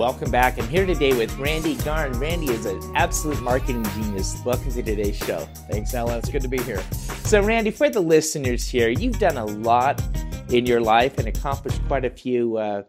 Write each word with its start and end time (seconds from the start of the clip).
Welcome 0.00 0.30
back. 0.30 0.58
I'm 0.58 0.66
here 0.66 0.86
today 0.86 1.12
with 1.12 1.36
Randy 1.36 1.74
Garn. 1.74 2.18
Randy 2.18 2.50
is 2.50 2.64
an 2.64 2.80
absolute 2.96 3.38
marketing 3.42 3.84
genius. 3.94 4.34
Welcome 4.46 4.72
to 4.72 4.82
today's 4.82 5.18
show. 5.18 5.40
Thanks, 5.70 5.92
Alan. 5.92 6.18
It's 6.18 6.30
good 6.30 6.40
to 6.40 6.48
be 6.48 6.56
here. 6.62 6.80
So, 7.24 7.42
Randy, 7.42 7.70
for 7.70 7.90
the 7.90 8.00
listeners 8.00 8.66
here, 8.66 8.88
you've 8.88 9.18
done 9.18 9.36
a 9.36 9.44
lot 9.44 10.02
in 10.48 10.64
your 10.64 10.80
life 10.80 11.18
and 11.18 11.28
accomplished 11.28 11.86
quite 11.86 12.06
a 12.06 12.10
few 12.10 12.56
uh, 12.56 12.84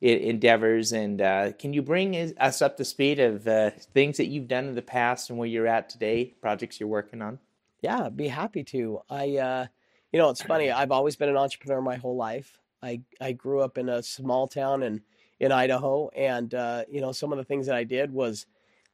endeavors. 0.00 0.92
And 0.92 1.20
uh, 1.20 1.52
can 1.52 1.74
you 1.74 1.82
bring 1.82 2.16
us 2.38 2.62
up 2.62 2.78
to 2.78 2.86
speed 2.86 3.20
of 3.20 3.46
uh, 3.46 3.72
things 3.92 4.16
that 4.16 4.28
you've 4.28 4.48
done 4.48 4.64
in 4.64 4.74
the 4.74 4.80
past 4.80 5.28
and 5.28 5.38
where 5.38 5.46
you're 5.46 5.66
at 5.66 5.90
today, 5.90 6.36
projects 6.40 6.80
you're 6.80 6.88
working 6.88 7.20
on? 7.20 7.38
Yeah, 7.82 8.06
I'd 8.06 8.16
be 8.16 8.28
happy 8.28 8.64
to. 8.64 9.00
I, 9.10 9.36
uh, 9.36 9.66
you 10.10 10.18
know, 10.18 10.30
it's 10.30 10.40
funny. 10.40 10.70
I've 10.70 10.90
always 10.90 11.16
been 11.16 11.28
an 11.28 11.36
entrepreneur 11.36 11.82
my 11.82 11.96
whole 11.96 12.16
life. 12.16 12.58
I, 12.82 13.02
I 13.20 13.32
grew 13.32 13.60
up 13.60 13.76
in 13.76 13.90
a 13.90 14.02
small 14.02 14.48
town 14.48 14.82
in, 14.82 15.02
in 15.40 15.52
Idaho. 15.52 16.08
And, 16.10 16.54
uh, 16.54 16.84
you 16.90 17.00
know, 17.00 17.12
some 17.12 17.32
of 17.32 17.38
the 17.38 17.44
things 17.44 17.66
that 17.66 17.76
I 17.76 17.84
did 17.84 18.12
was 18.12 18.46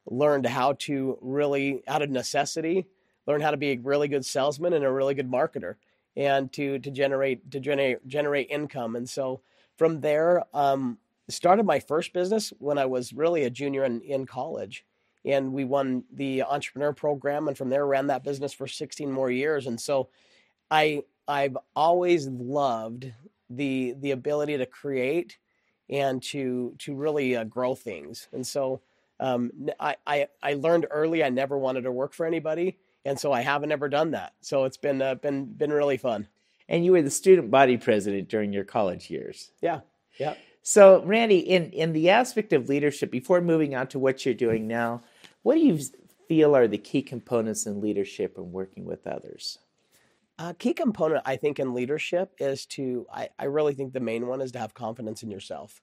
learned 0.06 0.46
how 0.46 0.74
to 0.80 1.18
really, 1.20 1.82
out 1.86 2.02
of 2.02 2.10
necessity, 2.10 2.86
learn 3.26 3.40
how 3.40 3.50
to 3.50 3.56
be 3.56 3.70
a 3.70 3.78
really 3.78 4.08
good 4.08 4.24
salesman 4.24 4.72
and 4.72 4.84
a 4.84 4.90
really 4.90 5.14
good 5.14 5.30
marketer 5.30 5.76
and 6.16 6.52
to, 6.52 6.78
to 6.80 6.90
generate, 6.90 7.50
to 7.50 7.60
generate, 7.60 8.06
generate 8.06 8.50
income. 8.50 8.96
And 8.96 9.08
so 9.08 9.40
from 9.76 10.00
there, 10.00 10.44
um, 10.52 10.98
started 11.28 11.64
my 11.64 11.80
first 11.80 12.12
business 12.12 12.52
when 12.58 12.78
I 12.78 12.86
was 12.86 13.12
really 13.12 13.44
a 13.44 13.50
junior 13.50 13.84
in, 13.84 14.00
in 14.02 14.26
college. 14.26 14.84
And 15.24 15.52
we 15.52 15.64
won 15.64 16.02
the 16.12 16.42
entrepreneur 16.42 16.92
program, 16.92 17.46
and 17.46 17.56
from 17.56 17.70
there 17.70 17.86
ran 17.86 18.08
that 18.08 18.24
business 18.24 18.52
for 18.52 18.66
16 18.66 19.10
more 19.10 19.30
years. 19.30 19.68
And 19.68 19.80
so, 19.80 20.08
I 20.68 21.04
I've 21.28 21.56
always 21.76 22.26
loved 22.26 23.12
the 23.48 23.94
the 24.00 24.10
ability 24.10 24.56
to 24.58 24.66
create 24.66 25.38
and 25.90 26.22
to 26.22 26.74
to 26.78 26.94
really 26.94 27.36
uh, 27.36 27.44
grow 27.44 27.74
things. 27.74 28.28
And 28.32 28.46
so 28.46 28.80
um, 29.20 29.50
I, 29.78 29.96
I, 30.06 30.28
I 30.42 30.54
learned 30.54 30.86
early 30.90 31.22
I 31.22 31.28
never 31.28 31.56
wanted 31.56 31.82
to 31.82 31.92
work 31.92 32.12
for 32.12 32.26
anybody, 32.26 32.78
and 33.04 33.18
so 33.18 33.32
I 33.32 33.42
haven't 33.42 33.72
ever 33.72 33.88
done 33.88 34.12
that. 34.12 34.32
So 34.40 34.64
it's 34.64 34.76
been 34.76 35.00
uh, 35.00 35.14
been 35.16 35.46
been 35.46 35.72
really 35.72 35.96
fun. 35.96 36.28
And 36.68 36.84
you 36.84 36.92
were 36.92 37.02
the 37.02 37.10
student 37.10 37.50
body 37.50 37.76
president 37.76 38.28
during 38.28 38.52
your 38.52 38.64
college 38.64 39.10
years. 39.10 39.52
Yeah, 39.60 39.80
yeah. 40.18 40.34
So 40.62 41.02
Randy, 41.04 41.38
in 41.38 41.70
in 41.70 41.92
the 41.92 42.10
aspect 42.10 42.52
of 42.52 42.68
leadership, 42.68 43.10
before 43.10 43.40
moving 43.40 43.74
on 43.74 43.88
to 43.88 43.98
what 43.98 44.24
you're 44.24 44.34
doing 44.34 44.66
now, 44.66 45.02
what 45.42 45.54
do 45.54 45.60
you 45.60 45.78
feel 46.28 46.56
are 46.56 46.68
the 46.68 46.78
key 46.78 47.02
components 47.02 47.66
in 47.66 47.80
leadership 47.80 48.38
and 48.38 48.52
working 48.52 48.84
with 48.84 49.06
others? 49.06 49.58
A 50.38 50.54
key 50.54 50.74
component, 50.74 51.22
I 51.26 51.36
think, 51.36 51.58
in 51.58 51.74
leadership 51.74 52.34
is 52.38 52.66
to, 52.66 53.06
I, 53.12 53.28
I 53.38 53.44
really 53.44 53.74
think 53.74 53.92
the 53.92 54.00
main 54.00 54.26
one 54.26 54.40
is 54.40 54.52
to 54.52 54.58
have 54.58 54.74
confidence 54.74 55.22
in 55.22 55.30
yourself. 55.30 55.82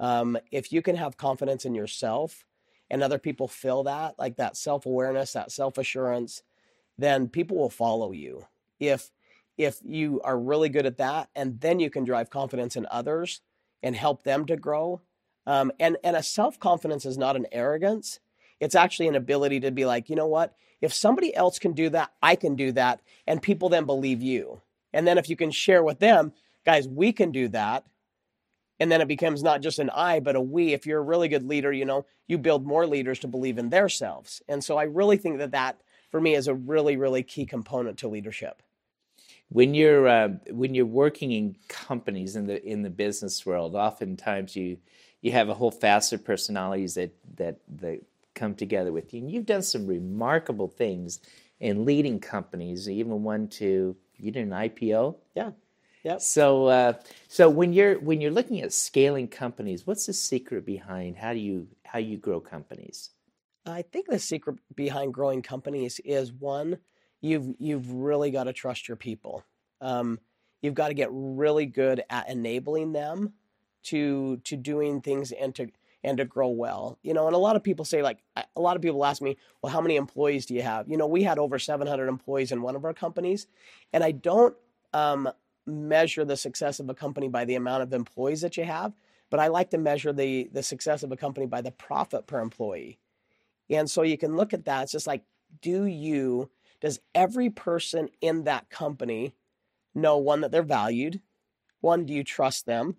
Um, 0.00 0.38
if 0.50 0.72
you 0.72 0.82
can 0.82 0.96
have 0.96 1.16
confidence 1.16 1.64
in 1.64 1.74
yourself 1.74 2.44
and 2.90 3.02
other 3.02 3.18
people 3.18 3.48
feel 3.48 3.82
that, 3.84 4.18
like 4.18 4.36
that 4.36 4.56
self 4.56 4.86
awareness, 4.86 5.32
that 5.32 5.52
self 5.52 5.78
assurance, 5.78 6.42
then 6.98 7.28
people 7.28 7.56
will 7.56 7.70
follow 7.70 8.12
you. 8.12 8.46
If 8.80 9.10
if 9.58 9.80
you 9.82 10.20
are 10.22 10.38
really 10.38 10.68
good 10.68 10.84
at 10.86 10.98
that, 10.98 11.30
and 11.34 11.60
then 11.60 11.80
you 11.80 11.88
can 11.88 12.04
drive 12.04 12.28
confidence 12.30 12.76
in 12.76 12.86
others 12.90 13.40
and 13.82 13.96
help 13.96 14.22
them 14.22 14.44
to 14.46 14.56
grow. 14.56 15.00
Um, 15.46 15.72
and 15.80 15.96
and 16.04 16.16
a 16.16 16.22
self 16.22 16.58
confidence 16.58 17.06
is 17.06 17.16
not 17.16 17.36
an 17.36 17.46
arrogance; 17.52 18.20
it's 18.60 18.74
actually 18.74 19.08
an 19.08 19.14
ability 19.14 19.60
to 19.60 19.70
be 19.70 19.84
like, 19.84 20.08
you 20.08 20.16
know 20.16 20.26
what? 20.26 20.54
If 20.80 20.92
somebody 20.92 21.34
else 21.34 21.58
can 21.58 21.72
do 21.72 21.90
that, 21.90 22.12
I 22.22 22.36
can 22.36 22.54
do 22.54 22.72
that. 22.72 23.00
And 23.26 23.42
people 23.42 23.68
then 23.68 23.84
believe 23.84 24.22
you. 24.22 24.60
And 24.92 25.06
then 25.06 25.18
if 25.18 25.28
you 25.28 25.36
can 25.36 25.50
share 25.50 25.82
with 25.82 25.98
them, 25.98 26.32
guys, 26.64 26.88
we 26.88 27.12
can 27.12 27.32
do 27.32 27.48
that. 27.48 27.84
And 28.78 28.92
then 28.92 29.00
it 29.00 29.08
becomes 29.08 29.42
not 29.42 29.62
just 29.62 29.78
an 29.78 29.90
I, 29.90 30.20
but 30.20 30.36
a 30.36 30.40
we. 30.40 30.74
If 30.74 30.86
you're 30.86 31.00
a 31.00 31.04
really 31.04 31.28
good 31.28 31.46
leader, 31.46 31.72
you 31.72 31.86
know, 31.86 32.04
you 32.26 32.36
build 32.36 32.66
more 32.66 32.86
leaders 32.86 33.18
to 33.20 33.28
believe 33.28 33.56
in 33.56 33.70
themselves. 33.70 34.42
And 34.48 34.62
so 34.62 34.76
I 34.76 34.84
really 34.84 35.16
think 35.16 35.38
that 35.38 35.52
that, 35.52 35.80
for 36.10 36.20
me, 36.20 36.34
is 36.34 36.46
a 36.46 36.54
really, 36.54 36.96
really 36.96 37.22
key 37.22 37.46
component 37.46 37.98
to 37.98 38.08
leadership. 38.08 38.62
When 39.48 39.74
you're 39.74 40.08
uh, 40.08 40.28
when 40.50 40.74
you're 40.74 40.86
working 40.86 41.30
in 41.30 41.56
companies 41.68 42.34
in 42.34 42.46
the 42.46 42.62
in 42.64 42.82
the 42.82 42.90
business 42.90 43.46
world, 43.46 43.76
oftentimes 43.76 44.56
you 44.56 44.78
you 45.22 45.32
have 45.32 45.48
a 45.48 45.54
whole 45.54 45.70
facet 45.70 46.20
of 46.20 46.26
personalities 46.26 46.94
that 46.94 47.12
that 47.36 47.60
that 47.76 48.00
come 48.36 48.54
together 48.54 48.92
with 48.92 49.12
you. 49.12 49.20
And 49.20 49.30
you've 49.30 49.46
done 49.46 49.62
some 49.62 49.86
remarkable 49.86 50.68
things 50.68 51.18
in 51.58 51.84
leading 51.84 52.20
companies, 52.20 52.88
even 52.88 53.24
one 53.24 53.48
to 53.48 53.96
you 54.18 54.30
did 54.30 54.44
an 54.44 54.50
IPO. 54.50 55.16
Yeah. 55.34 55.50
Yeah. 56.04 56.18
So, 56.18 56.66
uh, 56.66 56.92
so 57.26 57.50
when 57.50 57.72
you're 57.72 57.98
when 57.98 58.20
you're 58.20 58.30
looking 58.30 58.60
at 58.60 58.72
scaling 58.72 59.26
companies, 59.26 59.88
what's 59.88 60.06
the 60.06 60.12
secret 60.12 60.64
behind 60.64 61.16
how 61.16 61.32
do 61.32 61.40
you 61.40 61.66
how 61.84 61.98
you 61.98 62.16
grow 62.16 62.38
companies? 62.38 63.10
I 63.66 63.82
think 63.82 64.06
the 64.06 64.20
secret 64.20 64.58
behind 64.76 65.12
growing 65.12 65.42
companies 65.42 66.00
is 66.04 66.32
one, 66.32 66.78
you've 67.20 67.54
you've 67.58 67.90
really 67.90 68.30
got 68.30 68.44
to 68.44 68.52
trust 68.52 68.86
your 68.86 68.96
people. 68.96 69.42
Um, 69.80 70.20
you've 70.62 70.74
got 70.74 70.88
to 70.88 70.94
get 70.94 71.08
really 71.10 71.66
good 71.66 72.04
at 72.08 72.28
enabling 72.28 72.92
them 72.92 73.32
to 73.84 74.36
to 74.44 74.56
doing 74.56 75.00
things 75.00 75.32
and 75.32 75.54
to 75.56 75.68
and 76.06 76.16
to 76.18 76.24
grow 76.24 76.48
well. 76.48 76.98
You 77.02 77.12
know, 77.12 77.26
and 77.26 77.34
a 77.34 77.38
lot 77.38 77.56
of 77.56 77.64
people 77.64 77.84
say, 77.84 78.00
like, 78.00 78.20
a 78.36 78.60
lot 78.60 78.76
of 78.76 78.82
people 78.82 79.04
ask 79.04 79.20
me, 79.20 79.36
well, 79.60 79.72
how 79.72 79.80
many 79.80 79.96
employees 79.96 80.46
do 80.46 80.54
you 80.54 80.62
have? 80.62 80.88
You 80.88 80.96
know, 80.96 81.08
we 81.08 81.24
had 81.24 81.38
over 81.38 81.58
700 81.58 82.08
employees 82.08 82.52
in 82.52 82.62
one 82.62 82.76
of 82.76 82.84
our 82.84 82.94
companies, 82.94 83.48
and 83.92 84.04
I 84.04 84.12
don't 84.12 84.56
um, 84.94 85.28
measure 85.66 86.24
the 86.24 86.36
success 86.36 86.78
of 86.78 86.88
a 86.88 86.94
company 86.94 87.28
by 87.28 87.44
the 87.44 87.56
amount 87.56 87.82
of 87.82 87.92
employees 87.92 88.40
that 88.42 88.56
you 88.56 88.62
have, 88.64 88.94
but 89.30 89.40
I 89.40 89.48
like 89.48 89.70
to 89.70 89.78
measure 89.78 90.12
the 90.12 90.48
the 90.52 90.62
success 90.62 91.02
of 91.02 91.10
a 91.10 91.16
company 91.16 91.46
by 91.46 91.60
the 91.60 91.72
profit 91.72 92.28
per 92.28 92.40
employee. 92.40 93.00
And 93.68 93.90
so 93.90 94.02
you 94.02 94.16
can 94.16 94.36
look 94.36 94.54
at 94.54 94.64
that. 94.66 94.84
It's 94.84 94.92
just 94.92 95.08
like, 95.08 95.24
do 95.60 95.86
you, 95.86 96.50
does 96.80 97.00
every 97.16 97.50
person 97.50 98.10
in 98.20 98.44
that 98.44 98.70
company 98.70 99.34
know 99.92 100.18
one 100.18 100.42
that 100.42 100.52
they're 100.52 100.62
valued? 100.62 101.20
One, 101.80 102.06
do 102.06 102.12
you 102.14 102.22
trust 102.22 102.64
them? 102.66 102.94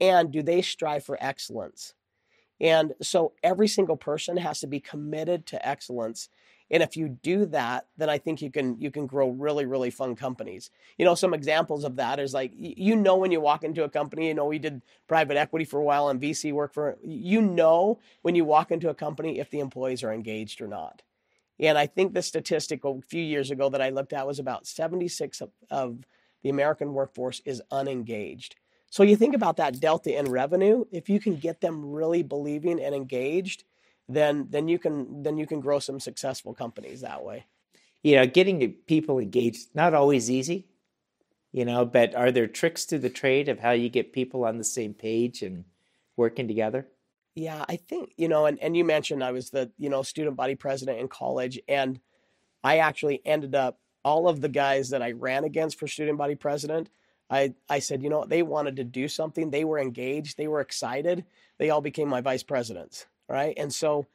And 0.00 0.32
do 0.32 0.42
they 0.42 0.62
strive 0.62 1.04
for 1.04 1.18
excellence? 1.20 1.92
And 2.60 2.94
so 3.00 3.32
every 3.42 3.68
single 3.68 3.96
person 3.96 4.36
has 4.36 4.60
to 4.60 4.66
be 4.66 4.80
committed 4.80 5.46
to 5.46 5.66
excellence. 5.66 6.28
And 6.70 6.82
if 6.82 6.96
you 6.96 7.08
do 7.08 7.46
that, 7.46 7.86
then 7.96 8.08
I 8.08 8.18
think 8.18 8.40
you 8.42 8.50
can 8.50 8.80
you 8.80 8.90
can 8.90 9.06
grow 9.06 9.30
really 9.30 9.66
really 9.66 9.90
fun 9.90 10.14
companies. 10.14 10.70
You 10.98 11.04
know, 11.04 11.14
some 11.16 11.34
examples 11.34 11.84
of 11.84 11.96
that 11.96 12.20
is 12.20 12.32
like 12.32 12.52
you 12.54 12.94
know 12.94 13.16
when 13.16 13.32
you 13.32 13.40
walk 13.40 13.64
into 13.64 13.82
a 13.82 13.88
company, 13.88 14.28
you 14.28 14.34
know 14.34 14.46
we 14.46 14.58
did 14.58 14.82
private 15.08 15.36
equity 15.36 15.64
for 15.64 15.80
a 15.80 15.84
while 15.84 16.08
and 16.08 16.20
VC 16.20 16.52
work 16.52 16.72
for 16.72 16.96
you 17.02 17.40
know 17.40 17.98
when 18.22 18.34
you 18.34 18.44
walk 18.44 18.70
into 18.70 18.88
a 18.88 18.94
company 18.94 19.40
if 19.40 19.50
the 19.50 19.60
employees 19.60 20.04
are 20.04 20.12
engaged 20.12 20.60
or 20.60 20.68
not. 20.68 21.02
And 21.58 21.76
I 21.76 21.86
think 21.86 22.14
the 22.14 22.22
statistic 22.22 22.84
a 22.84 23.00
few 23.02 23.22
years 23.22 23.50
ago 23.50 23.68
that 23.68 23.82
I 23.82 23.90
looked 23.90 24.14
at 24.14 24.26
was 24.26 24.38
about 24.38 24.66
76 24.66 25.42
of, 25.42 25.50
of 25.70 26.06
the 26.42 26.48
American 26.48 26.94
workforce 26.94 27.42
is 27.44 27.62
unengaged. 27.70 28.56
So 28.90 29.02
you 29.04 29.16
think 29.16 29.34
about 29.34 29.56
that 29.56 29.80
delta 29.80 30.18
in 30.18 30.30
revenue, 30.30 30.84
if 30.90 31.08
you 31.08 31.20
can 31.20 31.36
get 31.36 31.60
them 31.60 31.84
really 31.84 32.22
believing 32.22 32.80
and 32.80 32.94
engaged, 32.94 33.64
then 34.08 34.48
then 34.50 34.68
you 34.68 34.78
can 34.78 35.22
then 35.22 35.38
you 35.38 35.46
can 35.46 35.60
grow 35.60 35.78
some 35.78 36.00
successful 36.00 36.52
companies 36.52 37.00
that 37.00 37.24
way. 37.24 37.46
You 38.02 38.16
know, 38.16 38.26
getting 38.26 38.72
people 38.86 39.18
engaged 39.18 39.68
not 39.74 39.94
always 39.94 40.30
easy, 40.30 40.66
you 41.52 41.64
know, 41.64 41.84
but 41.84 42.14
are 42.14 42.32
there 42.32 42.46
tricks 42.46 42.84
to 42.86 42.98
the 42.98 43.10
trade 43.10 43.48
of 43.48 43.60
how 43.60 43.70
you 43.70 43.88
get 43.88 44.12
people 44.12 44.44
on 44.44 44.58
the 44.58 44.64
same 44.64 44.94
page 44.94 45.42
and 45.42 45.64
working 46.16 46.48
together? 46.48 46.88
Yeah, 47.34 47.64
I 47.68 47.76
think, 47.76 48.12
you 48.16 48.28
know, 48.28 48.46
and, 48.46 48.58
and 48.58 48.76
you 48.76 48.84
mentioned 48.84 49.22
I 49.22 49.32
was 49.32 49.50
the, 49.50 49.70
you 49.78 49.88
know, 49.88 50.02
student 50.02 50.36
body 50.36 50.56
president 50.56 50.98
in 50.98 51.08
college 51.08 51.60
and 51.68 52.00
I 52.64 52.78
actually 52.78 53.22
ended 53.24 53.54
up 53.54 53.78
all 54.04 54.28
of 54.28 54.40
the 54.40 54.48
guys 54.48 54.90
that 54.90 55.02
I 55.02 55.12
ran 55.12 55.44
against 55.44 55.78
for 55.78 55.86
student 55.86 56.18
body 56.18 56.34
president, 56.34 56.90
I, 57.30 57.54
I 57.68 57.78
said, 57.78 58.02
you 58.02 58.10
know, 58.10 58.24
they 58.24 58.42
wanted 58.42 58.76
to 58.76 58.84
do 58.84 59.06
something. 59.06 59.50
They 59.50 59.64
were 59.64 59.78
engaged. 59.78 60.36
They 60.36 60.48
were 60.48 60.60
excited. 60.60 61.24
They 61.58 61.70
all 61.70 61.80
became 61.80 62.08
my 62.08 62.20
vice 62.20 62.42
presidents. 62.42 63.06
Right. 63.28 63.54
And 63.56 63.72
so 63.72 64.06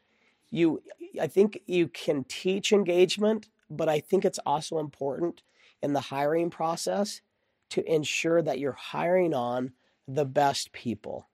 you, 0.51 0.83
I 1.19 1.27
think 1.27 1.61
you 1.65 1.87
can 1.87 2.25
teach 2.25 2.73
engagement, 2.73 3.47
but 3.69 3.87
I 3.87 4.01
think 4.01 4.25
it's 4.25 4.39
also 4.45 4.79
important 4.79 5.41
in 5.81 5.93
the 5.93 6.01
hiring 6.01 6.49
process 6.49 7.21
to 7.69 7.91
ensure 7.91 8.41
that 8.41 8.59
you're 8.59 8.73
hiring 8.73 9.33
on 9.33 9.71
the 10.07 10.25
best 10.25 10.71
people. 10.71 11.29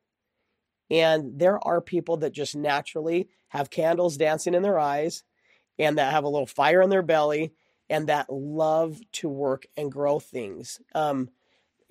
And 0.90 1.40
there 1.40 1.66
are 1.66 1.82
people 1.82 2.18
that 2.18 2.34
just 2.34 2.56
naturally 2.56 3.30
have 3.50 3.70
candles 3.70 4.18
dancing 4.18 4.54
in 4.54 4.62
their 4.62 4.80
eyes 4.80 5.24
and 5.80 5.98
that 5.98 6.12
have 6.12 6.24
a 6.24 6.30
little 6.30 6.46
fire 6.46 6.82
in 6.82 6.90
their 6.90 7.02
belly 7.02 7.54
and 7.90 8.08
that 8.08 8.32
love 8.32 9.00
to 9.14 9.28
work 9.28 9.66
and 9.76 9.92
grow 9.92 10.20
things. 10.20 10.80
Um, 10.94 11.30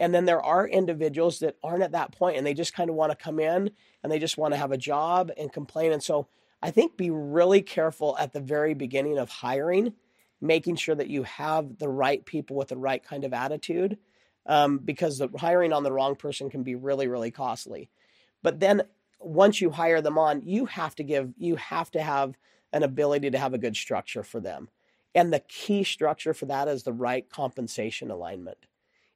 and 0.00 0.14
then 0.14 0.24
there 0.24 0.42
are 0.42 0.66
individuals 0.66 1.40
that 1.40 1.56
aren't 1.62 1.82
at 1.82 1.92
that 1.92 2.12
point 2.12 2.38
and 2.38 2.46
they 2.46 2.54
just 2.54 2.74
kind 2.74 2.88
of 2.88 2.96
want 2.96 3.12
to 3.12 3.16
come 3.16 3.38
in 3.38 3.70
and 4.02 4.10
they 4.10 4.18
just 4.18 4.38
want 4.38 4.54
to 4.54 4.58
have 4.58 4.72
a 4.72 4.78
job 4.78 5.30
and 5.36 5.52
complain. 5.52 5.92
And 5.92 6.02
so 6.02 6.26
I 6.62 6.70
think 6.70 6.96
be 6.96 7.10
really 7.10 7.60
careful 7.60 8.16
at 8.18 8.32
the 8.32 8.40
very 8.40 8.72
beginning 8.72 9.18
of 9.18 9.28
hiring, 9.28 9.92
making 10.40 10.76
sure 10.76 10.94
that 10.94 11.10
you 11.10 11.24
have 11.24 11.78
the 11.78 11.88
right 11.88 12.24
people 12.24 12.56
with 12.56 12.68
the 12.68 12.78
right 12.78 13.04
kind 13.04 13.24
of 13.24 13.34
attitude, 13.34 13.98
um, 14.46 14.78
because 14.78 15.18
the 15.18 15.28
hiring 15.38 15.74
on 15.74 15.82
the 15.82 15.92
wrong 15.92 16.16
person 16.16 16.48
can 16.48 16.62
be 16.62 16.74
really, 16.74 17.06
really 17.06 17.30
costly. 17.30 17.90
But 18.42 18.58
then 18.58 18.82
once 19.20 19.60
you 19.60 19.70
hire 19.70 20.00
them 20.00 20.16
on, 20.16 20.40
you 20.46 20.64
have 20.64 20.94
to 20.94 21.04
give, 21.04 21.34
you 21.36 21.56
have 21.56 21.90
to 21.90 22.02
have 22.02 22.38
an 22.72 22.82
ability 22.82 23.30
to 23.30 23.38
have 23.38 23.52
a 23.52 23.58
good 23.58 23.76
structure 23.76 24.22
for 24.22 24.40
them. 24.40 24.70
And 25.14 25.30
the 25.30 25.40
key 25.40 25.84
structure 25.84 26.32
for 26.32 26.46
that 26.46 26.68
is 26.68 26.84
the 26.84 26.92
right 26.92 27.28
compensation 27.28 28.10
alignment. 28.10 28.56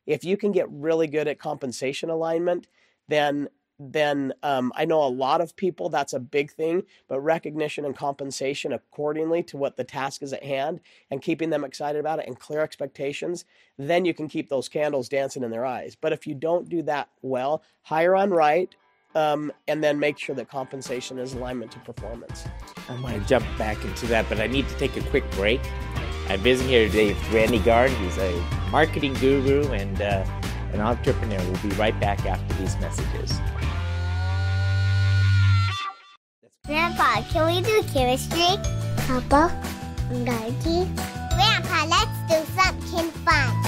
If 0.07 0.25
you 0.25 0.37
can 0.37 0.53
get 0.53 0.71
really 0.71 1.07
good 1.07 1.29
at 1.29 1.39
compensation 1.39 2.11
alignment, 2.11 2.67
then 3.09 3.49
then 3.79 4.33
um, 4.45 4.73
I 4.77 4.85
know 4.85 5.03
a 5.03 5.09
lot 5.09 5.41
of 5.41 5.57
people 5.57 5.89
that's 5.89 6.13
a 6.13 6.21
big 6.21 6.53
thing, 6.53 6.85
but 7.09 7.21
recognition 7.21 7.85
and 7.85 7.97
compensation 7.97 8.73
accordingly 8.73 9.43
to 9.45 9.57
what 9.57 9.77
the 9.77 9.83
task 9.83 10.23
is 10.23 10.33
at 10.33 10.45
hand 10.45 10.81
and 11.11 11.21
keeping 11.21 11.51
them 11.51 11.65
excited 11.65 11.99
about 11.99 12.21
it 12.21 12.29
and 12.29 12.39
clear 12.39 12.61
expectations, 12.61 13.45
then 13.77 14.05
you 14.05 14.15
can 14.15 14.29
keep 14.29 14.49
those 14.49 14.69
candles 14.69 15.09
dancing 15.09 15.43
in 15.43 15.51
their 15.51 15.67
eyes. 15.67 15.97
But 16.01 16.13
if 16.13 16.27
you 16.27 16.35
don't 16.37 16.69
do 16.69 16.83
that 16.83 17.09
well, 17.23 17.63
hire 17.83 18.15
on 18.15 18.31
right, 18.31 18.73
um, 19.17 19.53
and 19.69 19.83
then 19.83 19.99
make 19.99 20.19
sure 20.19 20.35
that 20.35 20.49
compensation 20.49 21.19
is 21.19 21.35
alignment 21.35 21.73
to 21.73 21.79
performance. 21.81 22.45
I 22.89 23.01
want 23.01 23.21
to 23.21 23.29
jump 23.29 23.47
back 23.57 23.83
into 23.85 24.07
that, 24.07 24.29
but 24.29 24.41
I 24.41 24.47
need 24.47 24.69
to 24.69 24.75
take 24.77 24.97
a 24.97 25.03
quick 25.03 25.29
break. 25.33 25.61
I'm 26.29 26.41
visiting 26.41 26.71
here 26.71 26.87
today 26.87 27.09
with 27.09 27.33
Randy 27.33 27.59
Garn. 27.59 27.95
He's 27.97 28.17
a 28.17 28.43
marketing 28.71 29.13
guru 29.15 29.71
and 29.73 30.01
uh, 30.01 30.25
an 30.73 30.81
entrepreneur. 30.81 31.39
We'll 31.39 31.63
be 31.63 31.77
right 31.77 31.99
back 32.01 32.25
after 32.25 32.55
these 32.55 32.77
messages. 32.81 33.41
Grandpa, 36.67 37.21
can 37.31 37.47
we 37.47 37.61
do 37.61 37.83
chemistry? 37.93 38.57
Papa, 39.07 39.53
Daddy. 40.25 40.89
Grandpa, 41.35 41.85
let's 41.87 42.19
do 42.27 42.41
something 42.57 43.11
fun. 43.21 43.64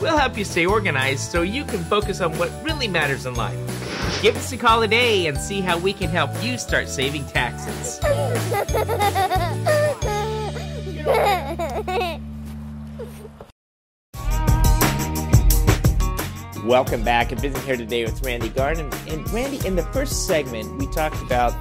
We'll 0.00 0.16
help 0.16 0.38
you 0.38 0.46
stay 0.46 0.64
organized 0.64 1.30
so 1.30 1.42
you 1.42 1.62
can 1.62 1.84
focus 1.84 2.22
on 2.22 2.36
what 2.38 2.50
really 2.64 2.88
matters 2.88 3.26
in 3.26 3.34
life. 3.34 3.58
Give 4.22 4.34
us 4.34 4.50
a 4.50 4.56
call 4.56 4.80
today 4.80 5.26
and 5.26 5.36
see 5.36 5.60
how 5.60 5.76
we 5.78 5.92
can 5.92 6.08
help 6.08 6.30
you 6.42 6.56
start 6.56 6.88
saving 6.88 7.26
taxes. 7.26 8.00
Welcome 16.64 17.02
back. 17.04 17.30
I'm 17.30 17.38
visiting 17.38 17.66
here 17.66 17.76
today 17.76 18.04
with 18.04 18.24
Randy 18.24 18.48
Garn. 18.48 18.78
And 18.78 19.30
Randy, 19.32 19.66
in 19.66 19.76
the 19.76 19.82
first 19.92 20.26
segment, 20.26 20.78
we 20.78 20.86
talked 20.86 21.20
about 21.22 21.52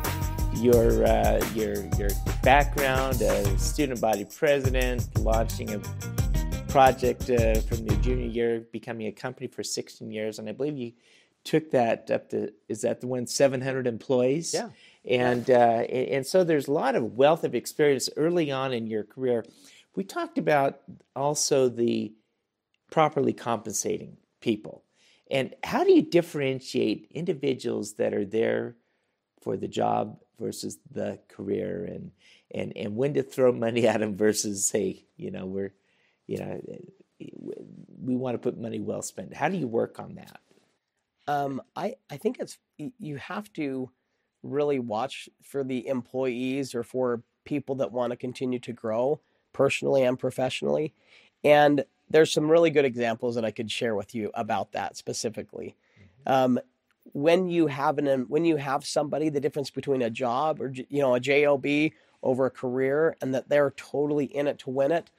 your 0.56 1.06
uh, 1.06 1.45
your 1.53 1.85
your 1.97 2.09
background 2.42 3.21
as 3.21 3.62
student 3.62 4.00
body 4.00 4.24
president, 4.25 5.07
launching 5.19 5.74
a 5.74 5.81
project 6.69 7.30
uh, 7.31 7.60
from 7.62 7.86
your 7.86 7.95
junior 7.98 8.27
year, 8.27 8.60
becoming 8.71 9.07
a 9.07 9.12
company 9.12 9.48
for 9.48 9.63
16 9.63 10.12
years, 10.12 10.39
and 10.39 10.48
I 10.48 10.51
believe 10.51 10.77
you 10.77 10.94
took 11.44 11.71
that 11.71 12.12
up 12.12 12.30
to 12.30 12.54
is 12.68 12.81
that 12.81 13.01
the 13.01 13.07
one 13.07 13.25
700 13.25 13.88
employees? 13.88 14.54
Yeah. 14.54 14.69
And 15.06 15.50
uh, 15.50 15.54
and, 15.89 16.07
and 16.10 16.27
so 16.27 16.44
there's 16.44 16.68
a 16.68 16.71
lot 16.71 16.95
of 16.95 17.16
wealth 17.16 17.44
of 17.44 17.56
experience 17.56 18.10
early 18.16 18.51
on 18.51 18.74
in 18.74 18.88
your 18.88 19.04
career. 19.04 19.45
We 19.95 20.04
talked 20.04 20.38
about 20.38 20.81
also 21.16 21.69
the 21.69 22.13
properly 22.92 23.33
compensating 23.33 24.18
people. 24.42 24.83
And 25.31 25.56
how 25.63 25.83
do 25.83 25.92
you 25.92 26.01
differentiate 26.01 27.07
individuals 27.12 27.94
that 27.94 28.13
are 28.13 28.25
there 28.25 28.75
for 29.42 29.57
the 29.57 29.68
job 29.68 30.19
versus 30.39 30.77
the 30.92 31.19
career 31.27 31.86
and 31.86 32.12
and 32.51 32.74
and 32.75 32.95
when 32.95 33.13
to 33.16 33.24
throw 33.24 33.51
money 33.51 33.88
at 33.88 34.00
them 34.00 34.16
versus 34.16 34.66
say, 34.66 35.06
you 35.18 35.31
know, 35.31 35.45
we're 35.45 35.74
you 36.29 36.37
know, 36.37 36.61
we 38.01 38.15
want 38.15 38.35
to 38.35 38.39
put 38.39 38.59
money 38.59 38.79
well 38.79 39.01
spent. 39.01 39.33
How 39.33 39.49
do 39.49 39.57
you 39.57 39.67
work 39.67 39.99
on 39.99 40.15
that? 40.15 40.39
Um, 41.27 41.61
I 41.75 41.95
I 42.09 42.17
think 42.17 42.39
it's 42.39 42.57
you 42.77 43.17
have 43.17 43.51
to 43.53 43.89
really 44.43 44.79
watch 44.79 45.27
for 45.43 45.63
the 45.63 45.87
employees 45.87 46.73
or 46.73 46.83
for 46.83 47.23
people 47.45 47.75
that 47.75 47.91
want 47.91 48.11
to 48.11 48.17
continue 48.17 48.59
to 48.59 48.73
grow 48.73 49.19
personally 49.53 50.03
and 50.03 50.17
professionally, 50.17 50.93
and 51.43 51.83
there's 52.09 52.31
some 52.31 52.49
really 52.49 52.69
good 52.69 52.85
examples 52.85 53.35
that 53.35 53.45
I 53.45 53.51
could 53.51 53.71
share 53.71 53.95
with 53.95 54.15
you 54.15 54.31
about 54.33 54.71
that 54.73 54.95
specifically. 54.95 55.75
Mm-hmm. 56.27 56.31
Um, 56.31 56.59
when 57.13 57.47
you 57.49 57.67
have 57.67 57.97
an 57.97 58.25
when 58.27 58.45
you 58.45 58.57
have 58.57 58.85
somebody, 58.85 59.29
the 59.29 59.39
difference 59.39 59.71
between 59.71 60.03
a 60.03 60.09
job 60.09 60.61
or 60.61 60.71
you 60.89 61.01
know 61.01 61.15
a 61.15 61.19
job 61.19 61.65
over 62.21 62.45
a 62.45 62.51
career, 62.51 63.15
and 63.21 63.33
that 63.33 63.49
they're 63.49 63.71
totally 63.71 64.25
in 64.25 64.47
it 64.47 64.59
to 64.59 64.69
win 64.69 64.91
it. 64.91 65.09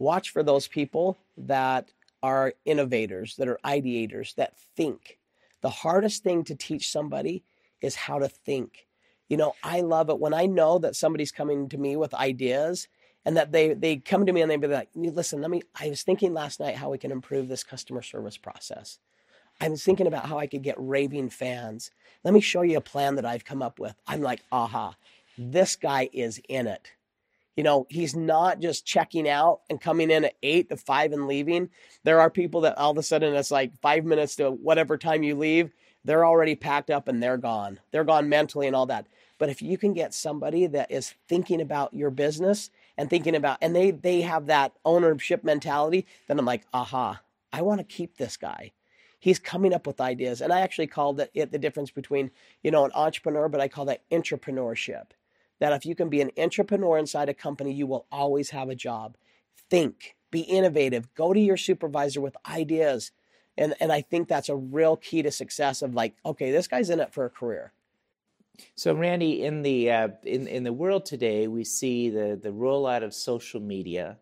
Watch 0.00 0.30
for 0.30 0.42
those 0.42 0.66
people 0.66 1.18
that 1.36 1.90
are 2.22 2.54
innovators, 2.64 3.36
that 3.36 3.48
are 3.48 3.60
ideators, 3.64 4.34
that 4.36 4.56
think. 4.56 5.18
The 5.60 5.68
hardest 5.68 6.24
thing 6.24 6.42
to 6.44 6.54
teach 6.54 6.90
somebody 6.90 7.44
is 7.82 7.94
how 7.94 8.18
to 8.18 8.28
think. 8.28 8.86
You 9.28 9.36
know, 9.36 9.52
I 9.62 9.82
love 9.82 10.08
it 10.08 10.18
when 10.18 10.32
I 10.32 10.46
know 10.46 10.78
that 10.78 10.96
somebody's 10.96 11.30
coming 11.30 11.68
to 11.68 11.78
me 11.78 11.96
with 11.96 12.14
ideas 12.14 12.88
and 13.26 13.36
that 13.36 13.52
they 13.52 13.74
they 13.74 13.98
come 13.98 14.24
to 14.24 14.32
me 14.32 14.40
and 14.40 14.50
they 14.50 14.56
be 14.56 14.68
like, 14.68 14.88
listen, 14.94 15.42
let 15.42 15.50
me. 15.50 15.60
I 15.78 15.90
was 15.90 16.02
thinking 16.02 16.32
last 16.32 16.60
night 16.60 16.76
how 16.76 16.88
we 16.88 16.96
can 16.96 17.12
improve 17.12 17.48
this 17.48 17.62
customer 17.62 18.00
service 18.00 18.38
process. 18.38 18.98
I 19.60 19.68
was 19.68 19.84
thinking 19.84 20.06
about 20.06 20.24
how 20.24 20.38
I 20.38 20.46
could 20.46 20.62
get 20.62 20.76
raving 20.78 21.28
fans. 21.28 21.90
Let 22.24 22.32
me 22.32 22.40
show 22.40 22.62
you 22.62 22.78
a 22.78 22.80
plan 22.80 23.16
that 23.16 23.26
I've 23.26 23.44
come 23.44 23.60
up 23.60 23.78
with. 23.78 23.94
I'm 24.06 24.22
like, 24.22 24.40
aha, 24.50 24.96
this 25.36 25.76
guy 25.76 26.08
is 26.14 26.40
in 26.48 26.66
it. 26.66 26.92
You 27.56 27.64
know, 27.64 27.86
he's 27.90 28.16
not 28.16 28.60
just 28.60 28.86
checking 28.86 29.28
out 29.28 29.60
and 29.68 29.80
coming 29.80 30.10
in 30.10 30.24
at 30.24 30.34
eight 30.42 30.68
to 30.70 30.76
five 30.76 31.12
and 31.12 31.26
leaving. 31.26 31.68
There 32.04 32.20
are 32.20 32.30
people 32.30 32.62
that 32.62 32.78
all 32.78 32.92
of 32.92 32.98
a 32.98 33.02
sudden 33.02 33.34
it's 33.34 33.50
like 33.50 33.78
five 33.80 34.04
minutes 34.04 34.36
to 34.36 34.50
whatever 34.50 34.96
time 34.96 35.22
you 35.22 35.34
leave, 35.34 35.72
they're 36.04 36.24
already 36.24 36.54
packed 36.54 36.90
up 36.90 37.08
and 37.08 37.22
they're 37.22 37.36
gone. 37.36 37.80
They're 37.90 38.04
gone 38.04 38.28
mentally 38.28 38.66
and 38.66 38.74
all 38.74 38.86
that. 38.86 39.06
But 39.38 39.50
if 39.50 39.60
you 39.60 39.76
can 39.76 39.92
get 39.92 40.14
somebody 40.14 40.66
that 40.68 40.90
is 40.90 41.14
thinking 41.28 41.60
about 41.60 41.92
your 41.92 42.10
business 42.10 42.70
and 43.00 43.08
thinking 43.08 43.34
about 43.34 43.56
and 43.62 43.74
they 43.74 43.90
they 43.90 44.20
have 44.20 44.46
that 44.46 44.72
ownership 44.84 45.42
mentality 45.42 46.06
then 46.28 46.38
i'm 46.38 46.44
like 46.44 46.66
aha 46.74 47.20
i 47.50 47.62
want 47.62 47.80
to 47.80 47.84
keep 47.84 48.18
this 48.18 48.36
guy 48.36 48.70
he's 49.18 49.38
coming 49.38 49.72
up 49.72 49.86
with 49.86 50.02
ideas 50.02 50.42
and 50.42 50.52
i 50.52 50.60
actually 50.60 50.86
called 50.86 51.26
it, 51.32 51.50
the 51.50 51.58
difference 51.58 51.90
between 51.90 52.30
you 52.62 52.70
know 52.70 52.84
an 52.84 52.90
entrepreneur 52.94 53.48
but 53.48 53.60
i 53.60 53.68
call 53.68 53.86
that 53.86 54.02
intrapreneurship 54.10 55.06
that 55.60 55.72
if 55.72 55.86
you 55.86 55.94
can 55.94 56.08
be 56.08 56.20
an 56.20 56.30
entrepreneur 56.36 56.98
inside 56.98 57.28
a 57.28 57.34
company 57.34 57.72
you 57.72 57.86
will 57.86 58.06
always 58.10 58.50
have 58.50 58.68
a 58.68 58.74
job 58.74 59.16
think 59.70 60.16
be 60.30 60.40
innovative 60.40 61.12
go 61.14 61.32
to 61.32 61.40
your 61.40 61.56
supervisor 61.56 62.20
with 62.20 62.36
ideas 62.48 63.12
and 63.56 63.74
and 63.80 63.92
i 63.92 64.00
think 64.00 64.28
that's 64.28 64.48
a 64.48 64.56
real 64.56 64.96
key 64.96 65.22
to 65.22 65.30
success 65.30 65.82
of 65.82 65.94
like 65.94 66.14
okay 66.26 66.50
this 66.50 66.68
guy's 66.68 66.90
in 66.90 67.00
it 67.00 67.12
for 67.12 67.24
a 67.24 67.30
career 67.30 67.72
so, 68.74 68.94
Randy, 68.94 69.42
in 69.44 69.62
the 69.62 69.90
uh, 69.90 70.08
in 70.22 70.46
in 70.46 70.64
the 70.64 70.72
world 70.72 71.06
today, 71.06 71.48
we 71.48 71.64
see 71.64 72.10
the 72.10 72.38
the 72.40 72.50
rollout 72.50 73.02
of 73.02 73.14
social 73.14 73.60
media 73.60 74.18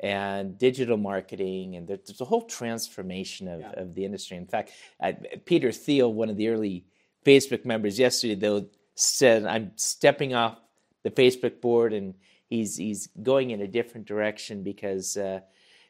and 0.00 0.58
digital 0.58 0.96
marketing, 0.96 1.76
and 1.76 1.86
there's 1.86 2.20
a 2.20 2.24
whole 2.24 2.42
transformation 2.42 3.48
of, 3.48 3.60
yeah. 3.60 3.72
of 3.76 3.94
the 3.94 4.04
industry. 4.04 4.36
In 4.36 4.46
fact, 4.46 4.72
uh, 5.00 5.12
Peter 5.44 5.72
Thiel, 5.72 6.12
one 6.12 6.28
of 6.28 6.36
the 6.36 6.48
early 6.48 6.84
Facebook 7.24 7.64
members, 7.64 7.98
yesterday 7.98 8.34
though 8.34 8.66
said, 8.94 9.46
"I'm 9.46 9.72
stepping 9.76 10.34
off 10.34 10.58
the 11.04 11.10
Facebook 11.10 11.60
board," 11.60 11.92
and 11.92 12.14
he's 12.48 12.76
he's 12.76 13.08
going 13.22 13.50
in 13.50 13.60
a 13.60 13.68
different 13.68 14.06
direction 14.06 14.62
because. 14.62 15.16
Uh, 15.16 15.40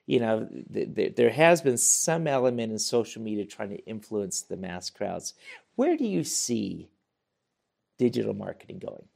you 0.06 0.20
know, 0.20 0.46
th- 0.70 0.94
th- 0.94 1.16
there 1.16 1.30
has 1.30 1.62
been 1.62 1.78
some 1.78 2.26
element 2.26 2.70
in 2.70 2.78
social 2.78 3.22
media 3.22 3.46
trying 3.46 3.70
to 3.70 3.82
influence 3.86 4.42
the 4.42 4.54
mass 4.54 4.90
crowds. 4.90 5.32
Where 5.76 5.96
do 5.96 6.04
you 6.04 6.24
see 6.24 6.90
digital 7.96 8.34
marketing 8.34 8.80
going? 8.80 9.08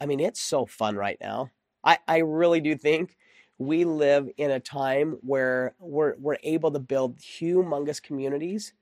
I 0.00 0.06
mean, 0.06 0.20
it's 0.20 0.40
so 0.40 0.66
fun 0.66 0.96
right 0.96 1.16
now. 1.20 1.50
I, 1.82 1.98
I 2.06 2.18
really 2.18 2.60
do 2.60 2.76
think 2.76 3.16
we 3.58 3.84
live 3.84 4.28
in 4.36 4.50
a 4.50 4.60
time 4.60 5.18
where 5.22 5.74
we're, 5.78 6.16
we're 6.18 6.38
able 6.42 6.70
to 6.72 6.78
build 6.78 7.18
humongous 7.18 8.02
communities 8.02 8.72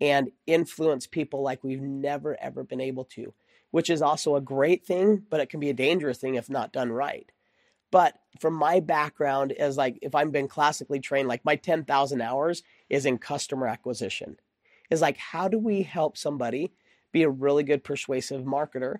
and 0.00 0.30
influence 0.46 1.06
people 1.06 1.42
like 1.42 1.62
we've 1.62 1.82
never, 1.82 2.40
ever 2.40 2.64
been 2.64 2.80
able 2.80 3.04
to, 3.04 3.34
which 3.70 3.90
is 3.90 4.02
also 4.02 4.36
a 4.36 4.40
great 4.40 4.84
thing, 4.84 5.24
but 5.30 5.40
it 5.40 5.48
can 5.48 5.60
be 5.60 5.70
a 5.70 5.74
dangerous 5.74 6.18
thing 6.18 6.34
if 6.34 6.50
not 6.50 6.72
done 6.72 6.90
right. 6.90 7.30
But 7.90 8.14
from 8.38 8.54
my 8.54 8.80
background, 8.80 9.52
as 9.52 9.76
like 9.76 9.98
if 10.02 10.14
I've 10.14 10.32
been 10.32 10.48
classically 10.48 11.00
trained, 11.00 11.28
like 11.28 11.44
my 11.44 11.56
10,000 11.56 12.20
hours 12.20 12.62
is 12.88 13.06
in 13.06 13.18
customer 13.18 13.66
acquisition. 13.66 14.36
Is 14.90 15.00
like, 15.00 15.18
how 15.18 15.48
do 15.48 15.58
we 15.58 15.82
help 15.82 16.16
somebody 16.16 16.72
be 17.12 17.22
a 17.22 17.30
really 17.30 17.62
good 17.62 17.84
persuasive 17.84 18.44
marketer. 18.44 18.96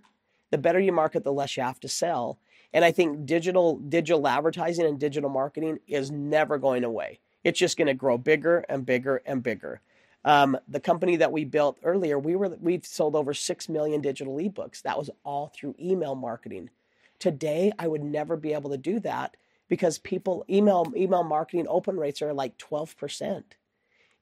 The 0.50 0.58
better 0.58 0.80
you 0.80 0.92
market, 0.92 1.24
the 1.24 1.32
less 1.32 1.56
you 1.56 1.62
have 1.62 1.80
to 1.80 1.88
sell. 1.88 2.38
And 2.72 2.84
I 2.84 2.92
think 2.92 3.26
digital 3.26 3.78
digital 3.78 4.26
advertising 4.26 4.86
and 4.86 4.98
digital 4.98 5.30
marketing 5.30 5.78
is 5.86 6.10
never 6.10 6.58
going 6.58 6.84
away. 6.84 7.20
It's 7.42 7.58
just 7.58 7.76
going 7.76 7.86
to 7.86 7.94
grow 7.94 8.18
bigger 8.18 8.64
and 8.68 8.84
bigger 8.84 9.22
and 9.26 9.42
bigger. 9.42 9.80
Um, 10.24 10.58
the 10.68 10.80
company 10.80 11.16
that 11.16 11.32
we 11.32 11.44
built 11.44 11.78
earlier, 11.82 12.18
we 12.18 12.36
were 12.36 12.56
we've 12.60 12.84
sold 12.84 13.16
over 13.16 13.32
six 13.32 13.68
million 13.68 14.00
digital 14.00 14.36
ebooks. 14.36 14.82
That 14.82 14.98
was 14.98 15.10
all 15.24 15.52
through 15.54 15.76
email 15.80 16.14
marketing. 16.14 16.70
Today, 17.18 17.72
I 17.78 17.88
would 17.88 18.02
never 18.02 18.36
be 18.36 18.52
able 18.52 18.70
to 18.70 18.78
do 18.78 19.00
that 19.00 19.36
because 19.68 19.98
people 19.98 20.44
email 20.50 20.92
email 20.96 21.22
marketing 21.22 21.66
open 21.68 21.96
rates 21.96 22.20
are 22.20 22.34
like 22.34 22.58
12%. 22.58 23.44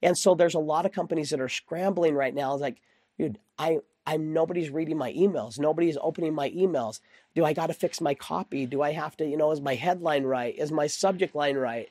And 0.03 0.17
so 0.17 0.35
there's 0.35 0.55
a 0.55 0.61
lot 0.61 0.87
of 0.87 0.93
companies 0.93 1.31
that 1.31 1.41
are 1.41 1.49
scrambling 1.49 2.15
right 2.15 2.35
now. 2.35 2.53
It's 2.53 2.63
like, 2.63 2.81
dude, 3.19 3.39
I 3.59 3.79
I'm 4.07 4.33
nobody's 4.33 4.71
reading 4.71 4.97
my 4.97 5.13
emails. 5.13 5.59
Nobody's 5.59 5.99
opening 6.01 6.35
my 6.35 6.51
emails. 6.51 7.01
Do 7.35 7.45
I 7.45 7.53
got 7.53 7.67
to 7.67 7.75
fix 7.75 8.01
my 8.01 8.15
copy? 8.15 8.67
Do 8.67 8.81
I 8.83 8.93
have 8.93 9.17
to, 9.19 9.27
you 9.27 9.37
know, 9.37 9.51
is 9.51 9.61
my 9.61 9.75
headline 9.75 10.25
right? 10.25 10.57
Is 10.57 10.73
my 10.73 10.87
subject 10.87 11.35
line 11.35 11.57
right? 11.57 11.89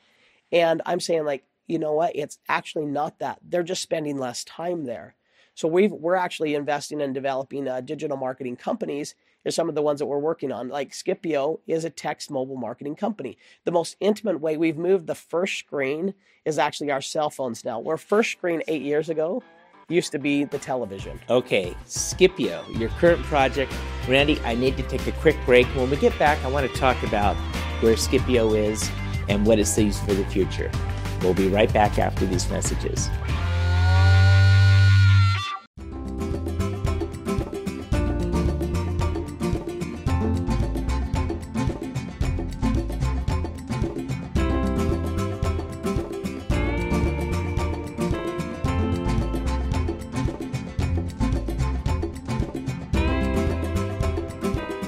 And 0.50 0.82
I'm 0.86 1.00
saying 1.00 1.24
like, 1.24 1.44
you 1.68 1.78
know 1.78 1.92
what? 1.92 2.16
It's 2.16 2.38
actually 2.48 2.86
not 2.86 3.18
that. 3.20 3.38
They're 3.42 3.62
just 3.62 3.82
spending 3.82 4.18
less 4.18 4.42
time 4.44 4.84
there. 4.84 5.14
So 5.54 5.68
we 5.68 5.88
we're 5.88 6.14
actually 6.14 6.54
investing 6.54 7.00
in 7.00 7.12
developing 7.12 7.68
uh, 7.68 7.80
digital 7.80 8.16
marketing 8.16 8.56
companies. 8.56 9.14
Are 9.46 9.50
some 9.50 9.68
of 9.68 9.74
the 9.74 9.82
ones 9.82 10.00
that 10.00 10.06
we're 10.06 10.18
working 10.18 10.52
on. 10.52 10.68
Like 10.68 10.90
Skipio 10.90 11.60
is 11.66 11.84
a 11.84 11.90
text 11.90 12.30
mobile 12.30 12.56
marketing 12.56 12.96
company. 12.96 13.38
The 13.64 13.72
most 13.72 13.96
intimate 13.98 14.40
way 14.40 14.58
we've 14.58 14.76
moved 14.76 15.06
the 15.06 15.14
first 15.14 15.58
screen 15.58 16.12
is 16.44 16.58
actually 16.58 16.90
our 16.90 17.00
cell 17.00 17.30
phones 17.30 17.64
now. 17.64 17.78
Where 17.78 17.96
first 17.96 18.32
screen 18.32 18.62
eight 18.68 18.82
years 18.82 19.08
ago 19.08 19.42
used 19.88 20.12
to 20.12 20.18
be 20.18 20.44
the 20.44 20.58
television. 20.58 21.18
Okay, 21.30 21.74
Skipio, 21.86 22.62
your 22.78 22.90
current 22.90 23.22
project. 23.22 23.72
Randy, 24.06 24.38
I 24.40 24.54
need 24.54 24.76
to 24.76 24.82
take 24.82 25.06
a 25.06 25.12
quick 25.12 25.36
break. 25.46 25.66
When 25.68 25.88
we 25.88 25.96
get 25.96 26.18
back, 26.18 26.44
I 26.44 26.48
want 26.48 26.70
to 26.70 26.76
talk 26.78 27.02
about 27.02 27.34
where 27.80 27.94
Skipio 27.94 28.54
is 28.54 28.90
and 29.28 29.46
what 29.46 29.58
it 29.58 29.66
sees 29.66 29.98
for 30.00 30.12
the 30.12 30.26
future. 30.26 30.70
We'll 31.22 31.34
be 31.34 31.48
right 31.48 31.72
back 31.72 31.98
after 31.98 32.26
these 32.26 32.48
messages. 32.48 33.10